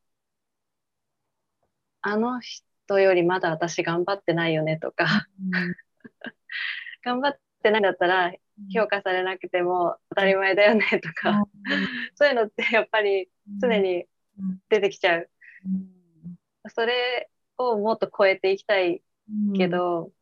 [2.03, 5.27] あの人よりまだ私頑張ってないよねとか、
[7.03, 8.33] 頑張ってないんだったら
[8.73, 11.47] 評価されなくても当たり前だよねとか、
[12.15, 13.31] そういうのってやっぱり
[13.61, 14.05] 常に
[14.69, 15.31] 出てきちゃう。
[16.69, 19.03] それをもっと超えていきたい
[19.57, 20.13] けど、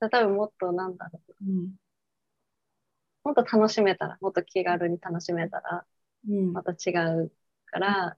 [0.00, 1.44] 多分もっとなんだろう。
[3.24, 5.86] もっと楽しめたら、もっと気軽に楽しめたら、
[6.26, 7.32] また違う
[7.66, 8.16] から、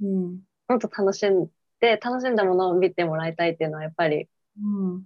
[0.00, 0.40] うん。
[0.68, 1.48] もっと楽しん
[1.80, 4.28] で、楽しんだものを見てもらいたいっていうのは、やっぱり、
[4.58, 5.04] うん。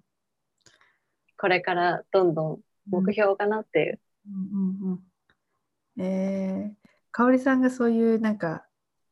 [1.38, 4.00] これからどんどん目標かなっていう。
[4.26, 4.34] うん
[4.84, 5.00] うん
[5.96, 8.66] うんえー、香織さんがそういうなんか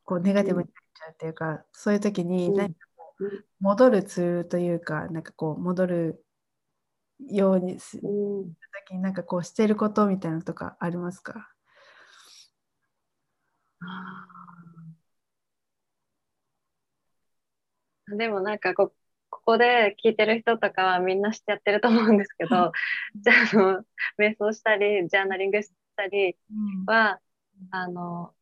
[0.05, 2.57] こうネガティブになっちゃうっていうか、そういう時にうん。
[2.57, 6.25] 何かこう戻るツールというか、なんかこう戻る
[7.29, 8.55] ようにするうん。
[8.87, 11.54] 時になんかこうしてることみたいなのとかありますか？
[18.07, 18.93] でもなんかこ
[19.31, 22.73] ここで聞いてる人とかはみんな知ってやってると思うんですけど、
[23.17, 23.85] じゃああの
[24.19, 26.37] 瞑想したりジャーナリングしたり
[26.87, 27.21] は
[27.71, 28.35] あの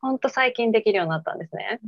[0.00, 1.80] 本当最近できるようになったんですね。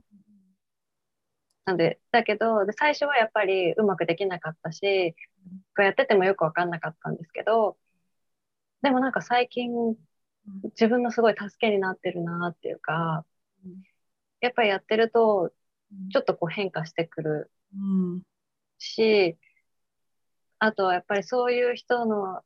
[1.65, 5.15] なんでだけどで最初はやっぱりうまくできなかったし
[5.77, 7.77] こうやっててもよく分かんなかったんですけど
[8.83, 9.97] でもなんか最近
[10.65, 13.25] 自分のすごい助けになってるなっていうか
[14.41, 15.53] やっぱりやってると
[16.13, 18.23] ちょっとこう変化してくるうん。
[18.79, 19.39] し
[20.59, 22.43] あとはやっぱりそういう人の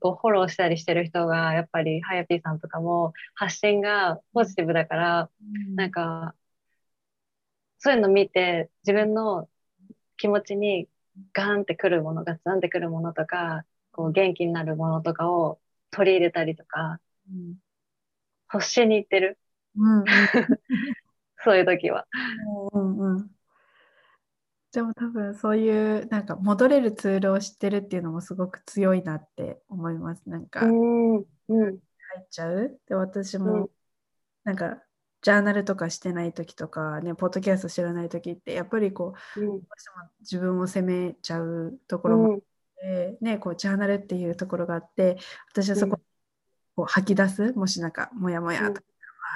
[0.00, 5.30] をフォローしたりしてる人がやっぱりはやぴーさんとかも発信がポジティブだから
[5.74, 6.34] なんか
[7.78, 9.48] そういうの見て自分の
[10.16, 10.88] 気持ちに
[11.32, 15.60] ガーンってくるものガツンってくるものとかこう元気になるものとかを
[15.90, 16.98] 取り入れたりとかうん
[18.52, 19.38] 欲しに行ってる。
[19.76, 20.04] うん。
[21.44, 22.06] そういう時は。
[22.72, 23.30] うんうん
[24.70, 30.28] でも多分そういうなんか戻れるツールを知ってるっていうのもすごく強いなって思います。
[30.28, 31.74] なんか入うんうん。
[31.76, 31.78] っ
[32.30, 32.78] ちゃう？
[32.86, 33.44] で私うん。
[33.44, 33.70] も
[34.44, 34.82] なんか
[35.22, 39.62] ジャーナルとかしてない時とかね、ポッドキャスト知らない時ってやっぱりこううん。
[40.20, 42.40] 自分を責めちゃうところもあっうん。
[42.76, 45.16] て、ね、こうジャーナルっていうところがあって
[45.50, 46.07] 私はそこうん
[46.78, 47.52] こう吐き出す？
[47.54, 48.84] もしなんかモヤモヤとうんか、わ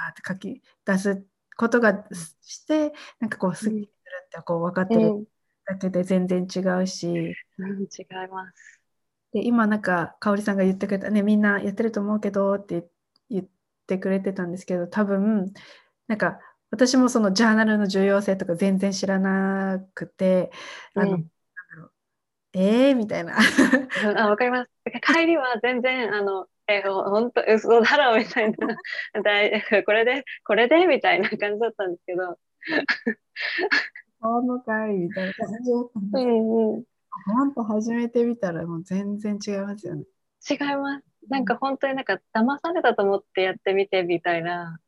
[0.07, 1.21] ーって書き出す
[1.57, 2.05] ことが
[2.41, 3.89] してなんかこうすっきりする
[4.27, 5.23] ってこう分かってるうん。
[5.65, 7.35] だけで全然違うし、うん違い
[8.31, 8.79] ます。
[9.33, 12.87] で今なんか香織さんが言ってくれたねみんなやってると思うけどって
[13.29, 13.45] 言っ
[13.87, 15.53] てくれてたんですけど多分
[16.07, 16.39] なんか
[16.71, 20.49] 私もそのジャーナルの重要性とか全然知らなくて
[20.95, 21.27] あの、うん。
[22.55, 22.95] えー？
[22.95, 23.33] みたいな。
[24.29, 24.69] わかります。
[25.11, 28.57] 帰りは全然、あの、え、ほ本当嘘だろみたいな、
[29.23, 29.51] だい
[29.85, 30.85] これで、これで？
[30.87, 32.39] みたいな感じだったんですけど、
[34.21, 36.83] そうのかいみたいな感じだったんですうんうん、
[37.35, 40.05] 本当始めてみたらもう全然違いますよね。
[40.49, 41.05] 違います。
[41.29, 44.79] なんか本当になんか騙されたと思ってやってみてみたいな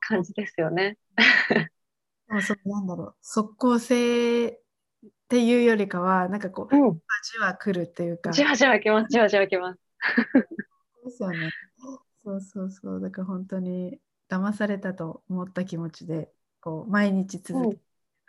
[0.00, 0.98] 感じですよね。
[2.28, 4.58] でもそのなんだろう即効性っ
[5.28, 6.88] ていうよりかはなんかこううん。
[6.90, 8.30] 味は来るっていうか。
[8.32, 9.08] じわじわきます。
[9.10, 9.80] じわじわきます。
[11.04, 11.50] ですよね。
[12.24, 13.00] そうそうそう。
[13.00, 17.80] だから本当に騙されたと思った気持ちで、こう毎日続ける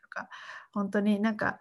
[0.01, 0.30] とか、
[0.71, 1.59] 本当になんか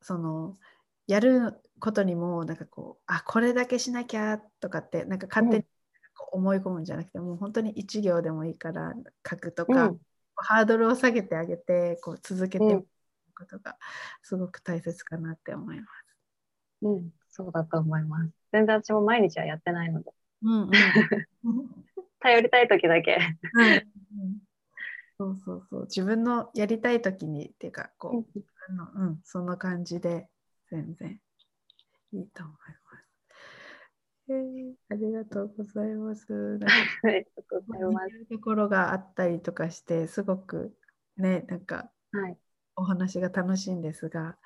[0.00, 0.58] その
[1.06, 5.64] やることにもなんかこうあこれだけしなきゃとかってなんか勝手に
[6.32, 8.94] 思い込むんじゃなくて、もう本当に一行でもいいから
[9.28, 10.00] 書くとか、うん。
[10.36, 12.88] ハードルを下げてあげてこう続けていうんく
[13.34, 13.76] ことが
[14.22, 15.88] すごく大切かなって思います。
[16.82, 17.10] うん。
[17.28, 18.43] そうだと思います。
[18.54, 20.70] 全然私も毎日はやってないので、うんうん
[22.20, 23.18] 頼りたい時だけ。
[25.18, 30.28] そうそうそう自分のやりたい時にっていうかこう、あのうん、そんな感じで
[30.70, 31.20] 全然
[32.12, 32.64] いいと思いま
[32.98, 34.30] す。
[34.30, 36.58] えーありがとうございます。
[37.02, 38.26] ありがとうございます。
[38.26, 40.74] ところがあったりとかしてすごく
[41.16, 42.38] ねなんかはい。
[42.76, 44.36] お話が楽しいんですが、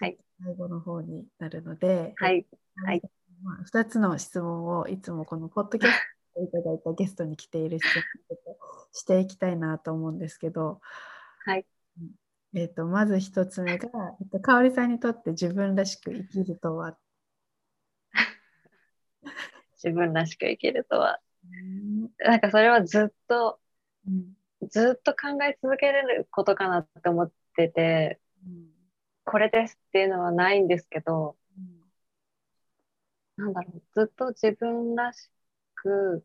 [0.00, 2.46] はい最後の方になるので、はい。
[2.84, 3.02] はい
[3.44, 5.98] まあ、2つの質問をいつもこのポッドキャス
[6.34, 8.58] トで いただいたゲストに来ている質問を
[8.92, 10.80] していきたいなと思うんですけど、
[11.44, 11.66] はい。
[12.54, 13.88] えー、とまず1つ目が、
[14.20, 16.96] えっと、香織さんにとって自分らしく生きるとは、
[19.82, 21.20] 自分らしく生きるとは？
[21.44, 22.10] うん。
[22.18, 23.60] なんかそれはずっと、
[24.06, 24.36] うん。
[24.68, 28.20] ずっと考え続けれることかなって思ってて、
[29.26, 31.36] これですっていうのはないんですけど、
[33.36, 35.30] なんだろう、ずっと自分らし
[35.74, 36.24] く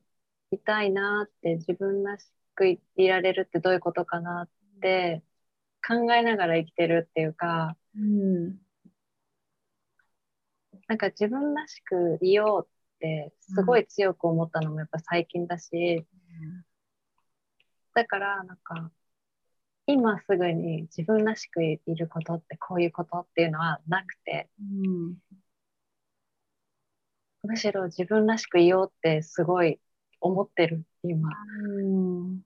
[0.52, 4.50] いたいなって、自分らしくいられるってどういうことかなっ
[4.82, 5.24] て
[5.88, 8.60] 考えながら生きてるっていうか、うん
[10.88, 16.08] なんか自分らしくいようってすごい強く思ったのもやっぱ最近だし、
[17.94, 18.92] だからなんか
[19.86, 25.16] 今すぐに自分らしくいることってこういうことっていうのはなくて、うん。
[27.44, 29.80] むしろ自分らしくいようってすごい
[30.22, 31.30] 思ってる今。
[31.64, 32.42] うん。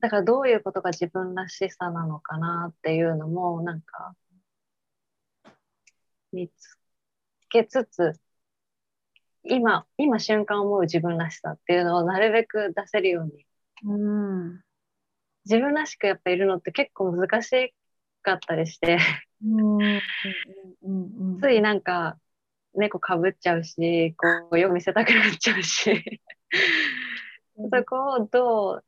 [0.00, 4.14] だからどういうことが自分らしさなのかなっていうのもなんか
[6.32, 6.78] 見つ
[7.48, 8.12] けつつ
[9.44, 13.46] 今今瞬間思う自分らしさっていうのをなるべく出せるように。
[13.84, 14.60] うん。
[15.44, 17.74] 自分らしくやっぱいるのって結構難し
[18.22, 18.98] かったりして。
[19.44, 20.00] うん。
[20.82, 21.40] うん。
[21.40, 22.18] ついなんか
[22.74, 26.20] 猫かぶっちゃうしこうよく見せたくなっちゃうし。
[27.56, 28.84] そこをどう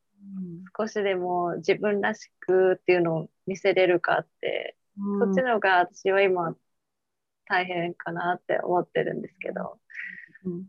[0.76, 4.76] 少しでも自分らしくっていうのを見せれるかって
[5.20, 6.56] そっちの方が私は今
[7.46, 9.78] 大変かなって思ってるんですけど、
[10.44, 10.64] うん。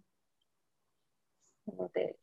[1.66, 2.16] なので、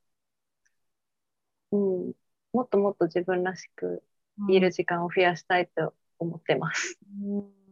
[1.72, 2.12] うん、
[2.52, 4.04] もっともっと自分らしく
[4.48, 6.98] いる時間を増やしたいと思ってます。
[7.20, 7.63] うん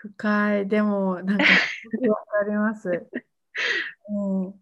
[0.00, 0.68] 深い。
[0.68, 1.44] でもなんか
[2.08, 3.06] わかります、
[4.08, 4.54] うん、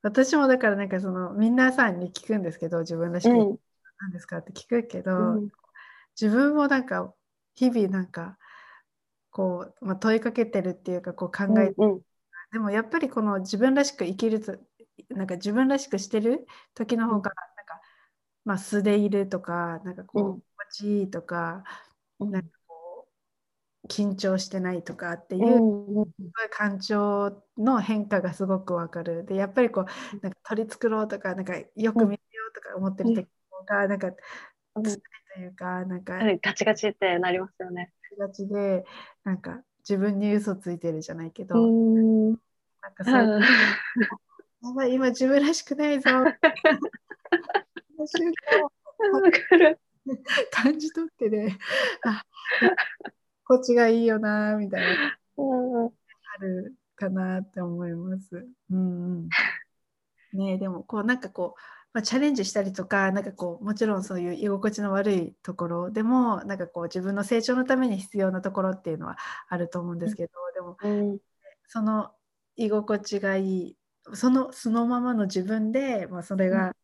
[0.00, 3.58] 私もだからなんかその皆さんに聞くんですけど自分らしくうん。
[4.00, 5.48] 何ですかって聞くけど、うん。
[6.20, 7.12] 自分もなんか
[7.54, 8.38] 日々なんか
[9.30, 12.00] こう、まあ、問いかけてるっていうかこう考えて、うん
[12.52, 14.58] でもやっぱりこの自分らしく生きると
[15.08, 17.80] なんか自分らしくしてる時の方がなんか、
[18.44, 20.40] まあ素でいるとかなんかこう、うん。
[20.40, 21.64] 心地いいとか
[22.20, 22.30] うん。
[22.30, 22.48] なんか
[23.88, 26.06] 緊張してないとかっていう、
[26.50, 29.24] 感情の変化がすごくわかる。
[29.24, 29.86] でやっぱりこう
[30.22, 33.28] なんか取り繕ろうとかなんかよく見せようとか思ってる時
[33.66, 34.08] がなんか
[34.74, 34.82] うん。
[34.82, 35.02] 辛い
[35.34, 37.92] というかなんかはいガチガチってなりますよね。
[38.18, 38.84] がちで
[39.24, 42.30] なんか自分に嘘ついてるじゃないけど、うん。
[42.30, 43.40] なんかそういう
[44.62, 46.10] やばい今自分らしくないぞ。
[50.50, 51.58] 感じ取ってね。
[52.04, 52.24] あ
[53.44, 55.18] こっちがいいよなみたいな。
[55.36, 55.92] うん
[56.34, 58.46] あるかなって思います。
[58.70, 59.28] うんうん、
[60.32, 61.60] ねえでもこうなんかこう、
[61.92, 69.18] まあ、チャレンジしたりとかなんかこうもちろんそういう居心地の悪いところでもなんかこう自分の成長のために必要なところっていうのは
[69.48, 71.18] あると思うんですけど、でもうん。
[71.66, 72.12] その
[72.56, 73.76] 居心地がいい
[74.14, 76.62] そのそのままの自分で、まあ、それがうん。
[76.62, 76.76] なんか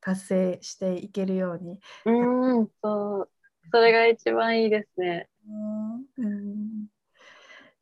[0.00, 3.30] 達成していけるように、うん、そう。
[3.72, 5.28] それが一番いいですね。
[5.48, 6.86] うん。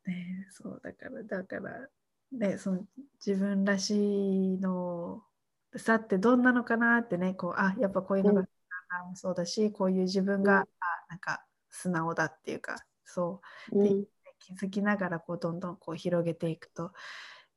[0.06, 1.88] ねえそうだからだから、
[2.32, 2.84] ね、その
[3.24, 5.22] 自分らしいの
[5.76, 8.48] さってどんなのかなってねこうあやっぱこういうのが
[9.14, 10.60] そうだし、こういう自分が、うん。
[10.60, 10.66] あ
[11.10, 13.40] なんか素直だっていうかそ
[13.72, 13.78] う。
[13.78, 14.04] うん。
[14.38, 16.92] 気づきながらこうどんどんこう広げていくと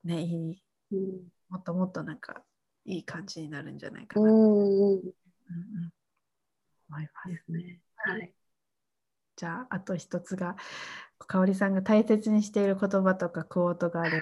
[0.04, 0.64] ねいい。
[0.91, 1.28] うん。
[1.49, 2.43] もっともっとなんか
[2.86, 4.97] いい感じになるんじゃないかな、うんうんうん。
[4.97, 5.93] うん
[6.89, 7.10] 思いま
[7.45, 7.80] すね。
[7.95, 8.34] はい。
[9.36, 10.55] じゃああと一つが
[11.27, 14.21] 香織さんが大切にしている言葉とかクオートがあれば聞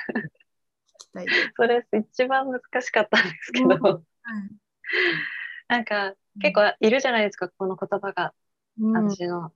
[1.00, 1.26] きたい。
[1.56, 3.80] それ一番難しかったんですけうん。
[3.82, 4.04] ど、
[5.68, 8.34] なんか結構いるじゃないですか、この言葉が
[8.80, 9.10] うん。
[9.10, 9.54] 私の。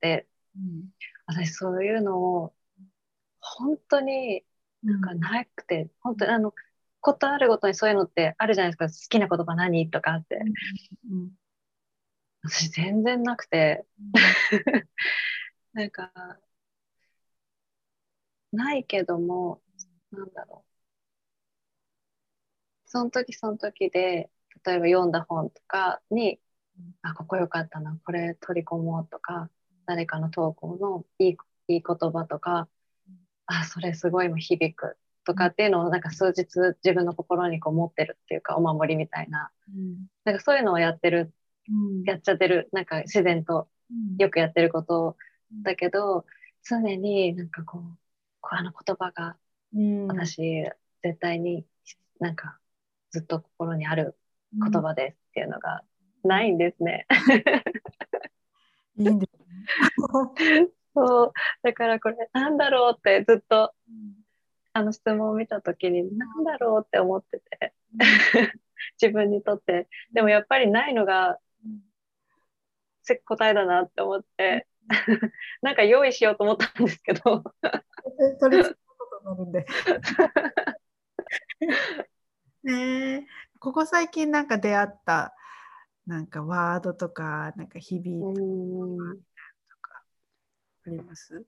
[0.00, 0.90] で、うん
[1.26, 2.54] 私そういうのを
[3.40, 4.44] 本当に
[4.82, 6.54] なんかなくて、本当にあの、
[7.00, 10.38] ことあるごとにそういうのってあるじゃないですか、好きな言葉何とかあって。
[11.10, 11.30] うん
[12.44, 13.86] 私全然なくて、
[15.72, 16.12] なんか、
[18.52, 19.60] ないけども、
[20.10, 20.74] なんだろう。
[22.86, 24.30] その時その時で、
[24.64, 26.40] 例えば読んだ本とかに、
[27.02, 29.50] あ、ここよかったな、これ取り込もうとか、
[29.86, 31.36] 誰かの投稿のいい
[31.68, 32.68] いい言葉とか、
[33.46, 36.46] あ、それすごい今響くとかっていうのをなんか数日
[36.84, 40.06] 自分の心にこう持ってるっていうか、お守りみたいな、うん。
[40.24, 41.43] なんかそういうのをやってる、うん
[42.04, 43.68] やっちゃってる、なんか自然と
[44.18, 45.16] よくやってること
[45.62, 46.24] だけど、
[46.62, 47.82] 常になんかこう、
[48.42, 49.36] あの言葉が
[49.74, 50.06] うん。
[50.06, 50.64] 私
[51.02, 51.66] 絶対に
[52.20, 52.58] なんか
[53.10, 54.16] ずっと心にある
[54.52, 55.82] 言葉ですっていうのが
[56.22, 57.06] ないんですね。
[58.96, 60.68] いいんですね。
[60.94, 61.32] そう。
[61.62, 63.74] だからこれなんだろうってずっと
[64.72, 67.74] あの質問を見た時に何だろうって思ってて。
[69.00, 69.88] 自分にとって。
[70.12, 71.38] でもやっぱりないのが
[73.24, 74.66] 答えだなって思って。
[75.62, 77.42] なんか用意しようと思ったんですけど。
[78.38, 78.74] それこ
[79.08, 79.66] とになるんで
[82.64, 83.26] ね
[83.58, 85.34] ここ最近なんか出会った
[86.06, 88.36] なんかワードとかなんか響いたと
[89.80, 90.04] か
[90.86, 91.46] あります？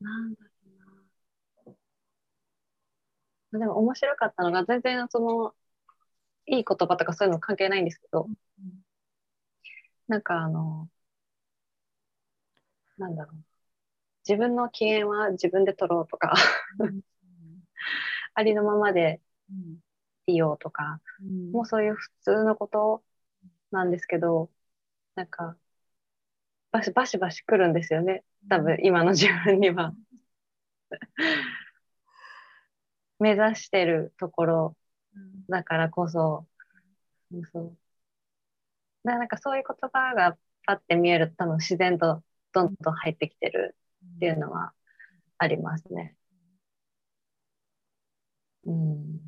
[0.00, 0.48] なんだろ
[1.66, 1.70] う
[3.52, 3.58] な。
[3.60, 5.54] でも面白かったのが全然その
[6.48, 8.26] いい言葉とかそういうの関係ないんですけど、
[8.58, 8.84] うん、
[10.08, 10.88] なんかあの
[12.98, 13.36] なんだろう。
[14.28, 16.34] 自分の機嫌は自分で取ろうとか
[18.34, 19.22] ありのままで
[20.26, 23.02] いようとか、うん、もうそういう普通のこと
[23.70, 24.50] なんですけど
[25.14, 25.56] なんか
[26.70, 28.24] バシバシバシ来るんですよね。
[28.50, 29.94] 多分今の自分には。
[33.18, 34.76] 目指してるところ
[35.48, 36.46] だからこそ、
[37.32, 37.76] うん、そう
[39.04, 43.76] だなんかそういう言葉がパッて見えると多分自然とどんどん入ってきてる
[44.16, 44.72] っていうのは
[45.38, 46.16] ありますね。
[48.64, 49.18] うん。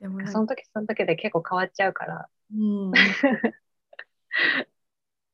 [0.00, 2.28] でもその時その時で結構変わっちゃうから。
[2.52, 2.92] うん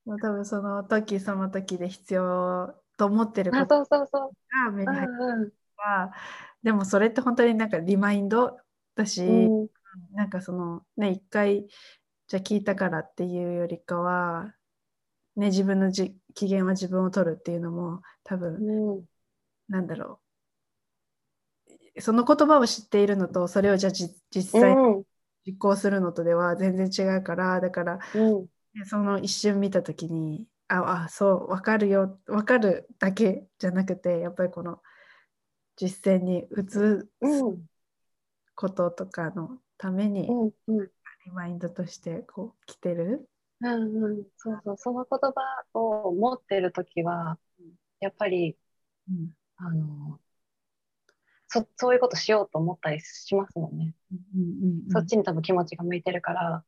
[0.06, 5.54] 多分その時その時で必要と思ってることが目に入ってる
[5.84, 6.12] か
[6.62, 8.56] でもそれって本当になんかリマインド
[8.96, 9.68] だし、うん、
[10.14, 11.66] なんかそのね一回
[12.26, 14.54] じゃ聞いたからっていうよりかは、
[15.36, 19.04] ね、自分のじ機嫌は自分を取るっていうのも多分、うん、
[19.68, 20.20] なんだろ
[21.96, 22.00] う。
[22.00, 24.74] その言葉を知っているのとそれをじゃあ実際
[25.46, 28.46] 実行するのとでは全然違うからだから、うん。
[28.86, 34.80] その一瞬見た時にああそう分かるよ分かるだけじゃなくてやっぱりこの
[35.76, 37.08] 実践に移す
[38.54, 40.28] こととかのために、
[41.26, 43.28] リマインドとしてこう来てる、
[43.60, 44.76] うんうん、そうそう。
[44.78, 47.38] その言葉を持ってる時は
[48.00, 48.56] やっぱり、
[49.08, 50.20] うん、あの
[51.48, 56.64] そそういうことしようと思ったりしますもんね、うんうんうん、そっちに多分気持ちが向いてるから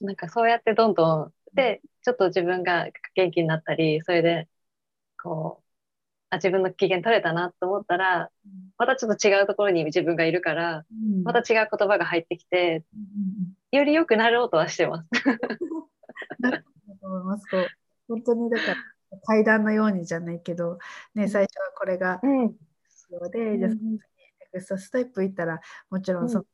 [0.00, 4.48] なんかそうやってどんどんでちょっと自分が元気になったりそれで
[5.22, 5.67] こう
[6.30, 8.30] あ自分の機嫌取れたなと思ったら
[8.76, 12.84] またちょっと違うところに自分がいるから、うん、また違う言葉が入ってきて、
[13.72, 15.08] うん、より良くなろうとはしてます。
[16.38, 16.64] なる
[17.00, 17.46] と思います。
[17.50, 17.66] こう
[18.08, 18.66] 本当にだか
[19.10, 20.78] ら階段のようにじゃないけど、
[21.14, 22.20] ね、最初はこれが
[22.88, 23.78] 必要で、うん、じゃあネ
[24.52, 25.60] クストステップいったら
[25.90, 26.44] もちろんその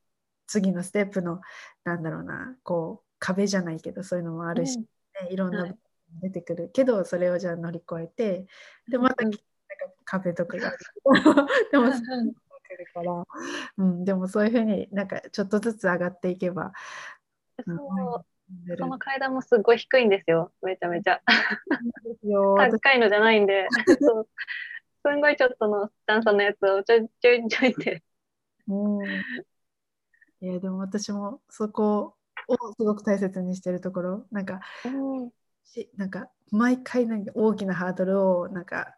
[0.46, 1.40] 次のステップの
[1.84, 4.86] なんだろうなこう壁じゃないけどそういうのもあるし、ね、
[5.30, 5.74] いろんな
[6.20, 8.46] 出てくるけど、それをじゃあ乗り越えて
[8.88, 9.32] でまた、うん、
[10.18, 10.72] 壁とかが。
[11.70, 11.90] でも
[12.92, 13.24] から、
[13.78, 16.72] うん、でもそういうふうになんかちょっとずつ上がっていけば。
[17.66, 21.20] そう、その階段もすごい低いんですよ、めちゃめちゃ。
[22.70, 23.68] 高いのじゃないんで、
[24.00, 24.28] そう。
[25.06, 28.02] すんごいちょっとの段差のやつをちょいちょいちょいって。
[28.66, 29.06] うん、
[30.40, 32.16] いや、でも私もそこ
[32.48, 34.26] をすごく大切にしてるところ。
[34.30, 35.30] なんか、うん、
[35.64, 38.96] しなんか毎回なんか大きなハードルをなんか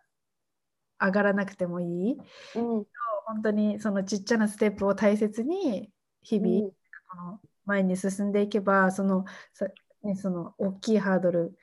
[1.01, 2.19] 上がらなくてもいい、
[2.57, 2.87] うん、
[3.27, 5.91] 本当にそのちっちゃなステップを大切に
[6.23, 6.77] 日々、うん、こ
[7.17, 9.67] の前に進んでいけばそのさ、
[10.03, 11.57] ね、その大きいハードル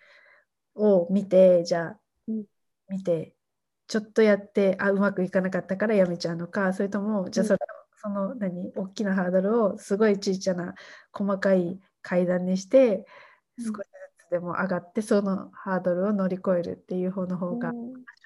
[0.76, 2.46] を見てじゃあ、うん、
[2.90, 3.36] 見て
[3.88, 7.58] ちょっとやってあうまくいかなかったからやめちゃうのかそれともじゃあそれを
[8.02, 10.74] その何大きなハードルをすごいちっちゃな
[11.12, 13.06] 細かい階段にして
[13.60, 17.74] 少しずつでも上がって、そのハードルを乗り越えるっていう方の方が、私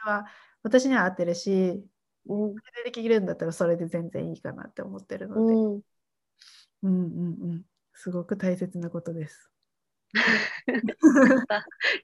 [0.05, 0.25] は
[0.67, 1.81] 私には合ってるし、
[2.27, 5.81] うん、それでできるんだったらそれで全然いいかなって思ってるので、うん、うん
[6.83, 6.91] うん
[7.41, 7.63] うん
[7.93, 9.51] すごく大切なことです。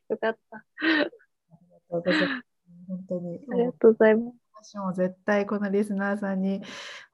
[0.10, 0.58] よかった。
[1.96, 2.44] よかった。
[2.88, 3.40] 本当に。
[3.52, 4.38] ありがとうございます。
[4.74, 6.62] 私も絶対このリスナーさんに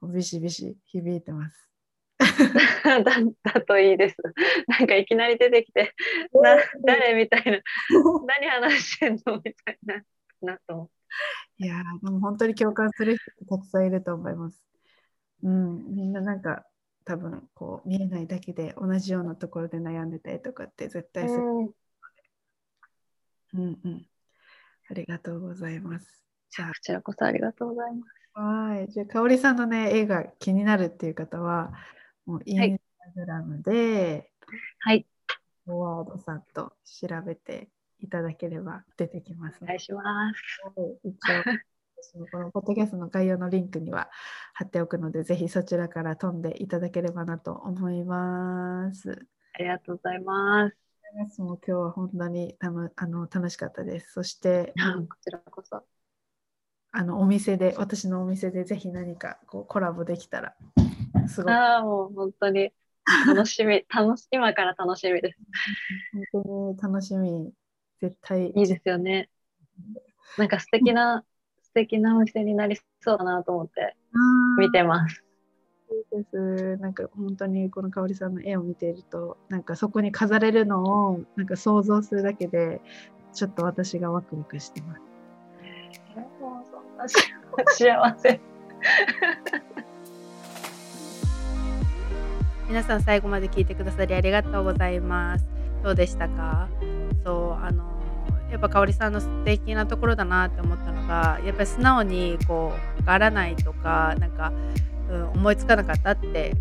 [0.02, 1.70] ビシビシ響いてます。
[2.86, 4.18] だだといいです。
[4.68, 5.94] なんかいきなり出てきて、
[6.32, 7.60] な誰みたいな、
[8.26, 10.04] 何話してんのみたいな、
[10.42, 10.90] なと。
[11.60, 14.64] いやでも本当に共感する人たくさんいると思います。
[15.44, 16.66] うん、みんななんか
[17.06, 21.42] 多分こう見えないだけで同じようなところで悩んでたりとかって絶対する。
[21.44, 21.74] うん、
[23.54, 24.06] うんうん
[24.90, 26.26] ありがとうございます。
[26.50, 28.14] じゃあ、こちらこそありがとうございます。
[28.34, 28.88] はい。
[28.92, 31.74] じゃあ、かおりさんのね、絵が気になるっていう方は、
[32.26, 32.82] もうインス
[33.16, 34.32] タグラムで、
[34.80, 35.06] はい。
[35.66, 37.70] フォワードさんと調べて
[38.00, 40.02] いただければ出てきますお願いしま
[40.34, 40.42] す。
[41.04, 41.70] 一応
[42.02, 44.10] 私もこのポッドキャストの概要のリンクには
[44.54, 49.28] 貼っておくので、ぜひそちらから飛んでいただければなと思います。
[49.54, 51.42] ありがとうございます。
[51.42, 54.14] もう今日は本当にたのあの楽しかったです。
[54.14, 55.84] そして、こちらこそ。
[56.92, 60.56] あのお店で、私のお店でぜひ何かこうコラボできたら、
[61.28, 62.72] すごいああ、もう本当に
[63.28, 65.40] 楽しみ、楽し今から楽しみです。
[66.32, 67.54] 本当に楽しみ。
[68.02, 69.30] 絶対いいですよね。
[70.38, 71.24] なんか素敵な、
[71.64, 73.96] 素敵なお店になりそうだなと思って
[74.58, 75.24] 見てます。
[75.92, 76.78] いいです。
[76.78, 82.82] なんか本当にこの香織さんの絵を見ていると、なんかそこに飾れるのをなんか想像するだけで、
[83.34, 85.02] ちょっと私がワクワクしてます。
[86.40, 88.40] もうそんな幸せ。
[92.68, 95.46] 皆さん最後まで聞いてくださりありがとうございます。
[95.84, 96.70] どうでしたか？
[97.24, 98.00] そうあの
[98.52, 104.52] やっぱ香織さんの素敵なところだなって思ったのがやっぱり素直にこうわからないとかなんか、
[105.10, 106.56] うん、思いつかなかったって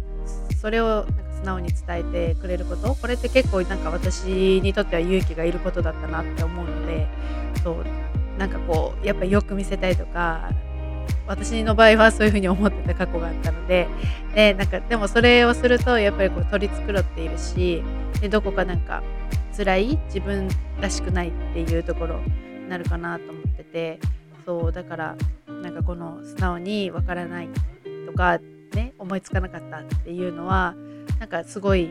[0.61, 2.03] それをなんか素直に伝え
[2.35, 7.07] てくれることこれって結構なんか私にとっては勇気がいることだったなって思うので
[7.63, 10.51] そうなんかこうやっぱよく見せたいとか
[11.27, 13.89] 私の場合はそういうふうに思ってた過去があったので
[14.35, 17.83] でなんかでもそれをするとやっぱりこう取り繕っているし
[18.21, 19.03] でどこかなんか
[19.59, 20.49] 辛い自分
[20.81, 23.99] らしくないっていうところになるかなと思ってて
[24.47, 25.17] そうだから
[25.49, 27.49] なんかこの素直にわからない
[28.07, 28.39] とか
[28.75, 30.77] ね思いつかなかったっていうのは
[31.19, 31.91] なんかすごい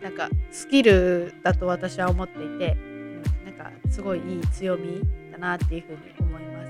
[0.00, 6.64] なんかスキルだと私は思っていて、うん、なんかすごいいい強みだなっていうふうに思いま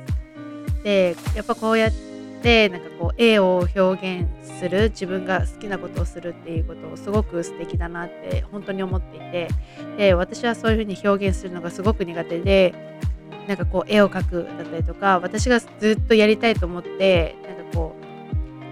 [0.75, 0.83] す。
[0.83, 2.04] でやっぱこうやって
[2.45, 9.49] なんかこう絵を表現する自分が好きなことをするっていうことをすごく素敵だなって本当に思っていて。
[9.97, 12.75] で私はそういうふうに表現するのがすごく苦手で
[13.47, 17.95] なんかこう絵を描くだったりとか私がずっとやりたいと思ってなんかこ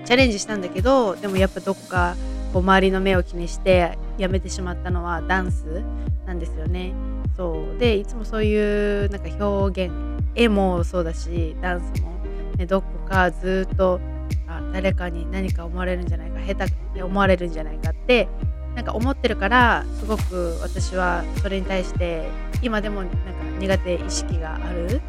[0.02, 2.16] うチャレンジしたんだけどでもやっぱどこか
[2.52, 5.82] こう周りの目を気にしてやめてしまったのはダンス
[6.26, 6.92] なんですよね。
[7.36, 7.78] そう。
[7.78, 9.94] でいつもそういうなんか表現
[10.34, 12.10] 絵もそうだしダンスも、
[12.56, 14.00] ね、どこかずっと
[14.46, 18.28] あ誰かに何か思われるんじゃないか下手って思われるんじゃないかって
[18.74, 22.28] なんか思ってるからすごく私はそれに対して
[22.62, 23.18] 今でもなんか
[23.58, 25.00] 苦手意識がある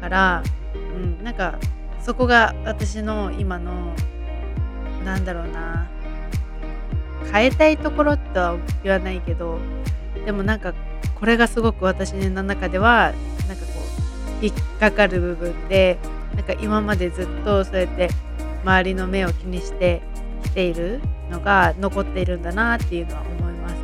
[0.00, 0.42] から、
[0.94, 1.58] うん、なんか
[2.00, 3.94] そこが私の今の
[5.04, 5.88] なんだろうな
[7.32, 9.58] 変えたいところとは言わないけど
[10.24, 10.74] でもなんか
[11.18, 13.12] これがすごく私の中では
[13.48, 13.72] なんかこ
[14.40, 15.98] う引っかかる部分で
[16.34, 18.08] なんか今までずっとそうやって
[18.62, 20.02] 周りの目を気にして
[20.42, 21.00] きている
[21.30, 23.74] のが残っているんだなっていうのは思います。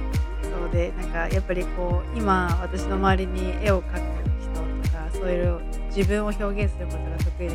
[0.42, 3.98] そうでなんかやっぱりこう今私の周りに絵を描く
[4.40, 5.60] 人とかそういう
[5.94, 7.54] 自分を表現することが得意な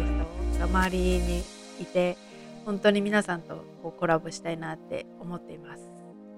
[0.53, 1.43] 人が周りに
[1.79, 2.17] いて
[2.65, 5.83] 本当に皆さんとこうコラボしたいなって思っています。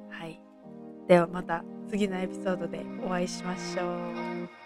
[0.09, 0.39] はい。
[1.07, 4.62] ではまた次のエピソードでお会いしましょう。